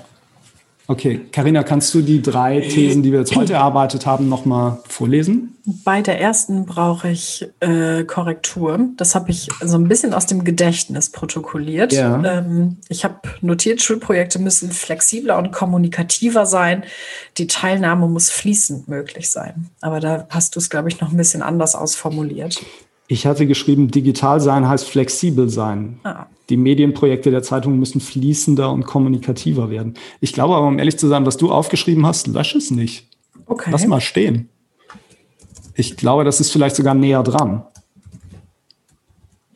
[0.88, 5.56] Okay, Karina, kannst du die drei Thesen, die wir jetzt heute erarbeitet haben, nochmal vorlesen?
[5.84, 8.78] Bei der ersten brauche ich äh, Korrektur.
[8.96, 11.92] Das habe ich so ein bisschen aus dem Gedächtnis protokolliert.
[11.92, 12.22] Ja.
[12.22, 16.84] Ähm, ich habe notiert, Schulprojekte müssen flexibler und kommunikativer sein.
[17.36, 19.70] Die Teilnahme muss fließend möglich sein.
[19.80, 22.62] Aber da hast du es, glaube ich, noch ein bisschen anders ausformuliert.
[23.08, 25.98] Ich hatte geschrieben, digital sein heißt flexibel sein.
[26.04, 26.26] Ah.
[26.48, 29.94] Die Medienprojekte der Zeitung müssen fließender und kommunikativer werden.
[30.20, 33.08] Ich glaube aber, um ehrlich zu sein, was du aufgeschrieben hast, lösch es nicht.
[33.46, 33.70] Okay.
[33.72, 34.48] Lass mal stehen.
[35.74, 37.64] Ich glaube, das ist vielleicht sogar näher dran.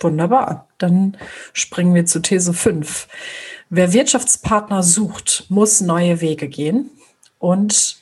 [0.01, 0.69] Wunderbar.
[0.79, 1.17] Dann
[1.53, 3.09] springen wir zu These 5.
[3.69, 6.91] Wer Wirtschaftspartner sucht, muss neue Wege gehen.
[7.39, 7.99] Und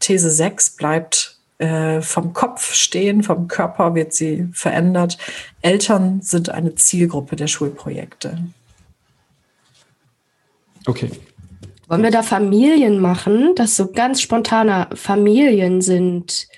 [0.00, 1.31] These 6 bleibt
[1.62, 5.16] äh, vom Kopf stehen, vom Körper wird sie verändert.
[5.60, 8.38] Eltern sind eine Zielgruppe der Schulprojekte.
[10.86, 11.10] Okay.
[11.86, 16.48] Wollen wir da Familien machen, dass so ganz spontane Familien sind?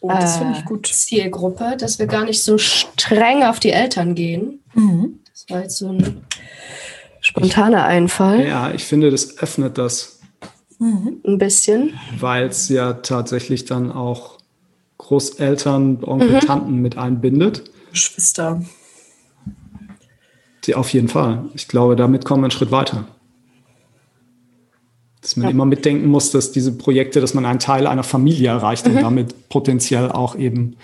[0.00, 0.88] Oh, das finde ich gut.
[0.88, 4.62] Äh, Zielgruppe, dass wir gar nicht so streng auf die Eltern gehen.
[4.72, 5.20] Mhm.
[5.30, 6.24] Das war jetzt so ein
[7.20, 8.46] spontaner Einfall.
[8.46, 10.21] Ja, ich finde, das öffnet das.
[10.82, 11.20] Mhm.
[11.24, 11.92] Ein bisschen.
[12.18, 14.38] Weil es ja tatsächlich dann auch
[14.98, 16.40] Großeltern, Onkel, mhm.
[16.40, 17.70] Tanten mit einbindet.
[17.92, 18.62] Geschwister.
[20.64, 21.44] Die, auf jeden Fall.
[21.54, 23.06] Ich glaube, damit kommen wir einen Schritt weiter.
[25.20, 25.50] Dass man ja.
[25.50, 28.96] immer mitdenken muss, dass diese Projekte, dass man einen Teil einer Familie erreicht mhm.
[28.96, 30.76] und damit potenziell auch eben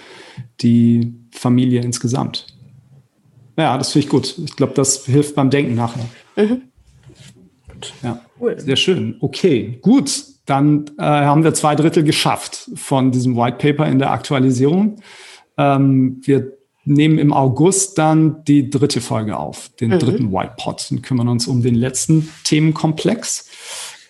[0.61, 2.47] die Familie insgesamt.
[3.57, 4.39] Ja, das finde ich gut.
[4.39, 6.07] Ich glaube, das hilft beim Denken nachher.
[6.37, 6.63] Mhm.
[8.03, 8.21] Ja.
[8.41, 8.59] Cool.
[8.59, 9.17] Sehr schön.
[9.21, 10.25] Okay, gut.
[10.47, 14.97] Dann äh, haben wir zwei Drittel geschafft von diesem White Paper in der Aktualisierung.
[15.59, 16.53] Ähm, wir
[16.85, 19.99] nehmen im August dann die dritte Folge auf, den mhm.
[19.99, 23.51] dritten White Pot und kümmern uns um den letzten Themenkomplex.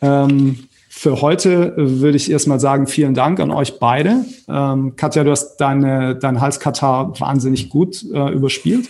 [0.01, 4.25] Ähm, für heute würde ich erstmal sagen, vielen Dank an euch beide.
[4.49, 8.89] Ähm, Katja, du hast deine, dein Halskatar wahnsinnig gut äh, überspielt.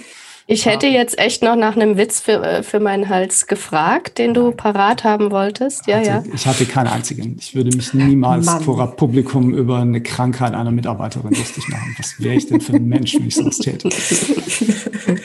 [0.51, 4.32] Ich hätte jetzt echt noch nach einem Witz für, äh, für meinen Hals gefragt, den
[4.32, 5.86] du parat haben wolltest.
[5.86, 6.22] Ja, hatte, ja.
[6.32, 7.36] Ich hatte keinen einzigen.
[7.38, 8.62] Ich würde mich niemals Mann.
[8.62, 11.94] vor Publikum über eine Krankheit einer Mitarbeiterin lustig machen.
[11.99, 13.90] Was wäre ich denn für ein Mensch, wenn ich sowas täte?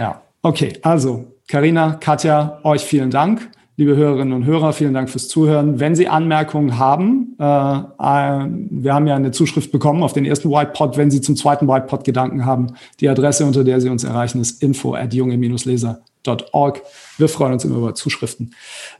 [0.00, 0.72] ja, okay.
[0.80, 3.50] Also, Karina, Katja, euch vielen Dank.
[3.82, 5.80] Liebe Hörerinnen und Hörer, vielen Dank fürs Zuhören.
[5.80, 10.50] Wenn Sie Anmerkungen haben, äh, äh, wir haben ja eine Zuschrift bekommen auf den ersten
[10.50, 10.96] Whitepod.
[10.96, 14.62] Wenn Sie zum zweiten Whitepod Gedanken haben, die Adresse, unter der Sie uns erreichen, ist
[14.62, 16.82] info at junge-leser.org.
[17.18, 18.54] Wir freuen uns immer über Zuschriften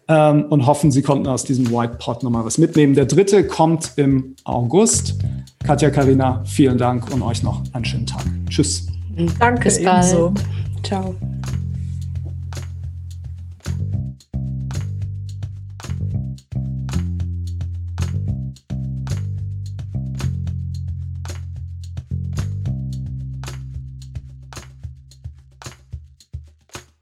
[0.08, 2.94] ähm, und hoffen, Sie konnten aus diesem Whitepod nochmal was mitnehmen.
[2.94, 5.14] Der dritte kommt im August.
[5.64, 8.24] Katja, Karina, vielen Dank und euch noch einen schönen Tag.
[8.48, 8.88] Tschüss.
[9.38, 10.06] Danke, Bis bald.
[10.06, 10.34] Ebenso.
[10.82, 11.14] Ciao.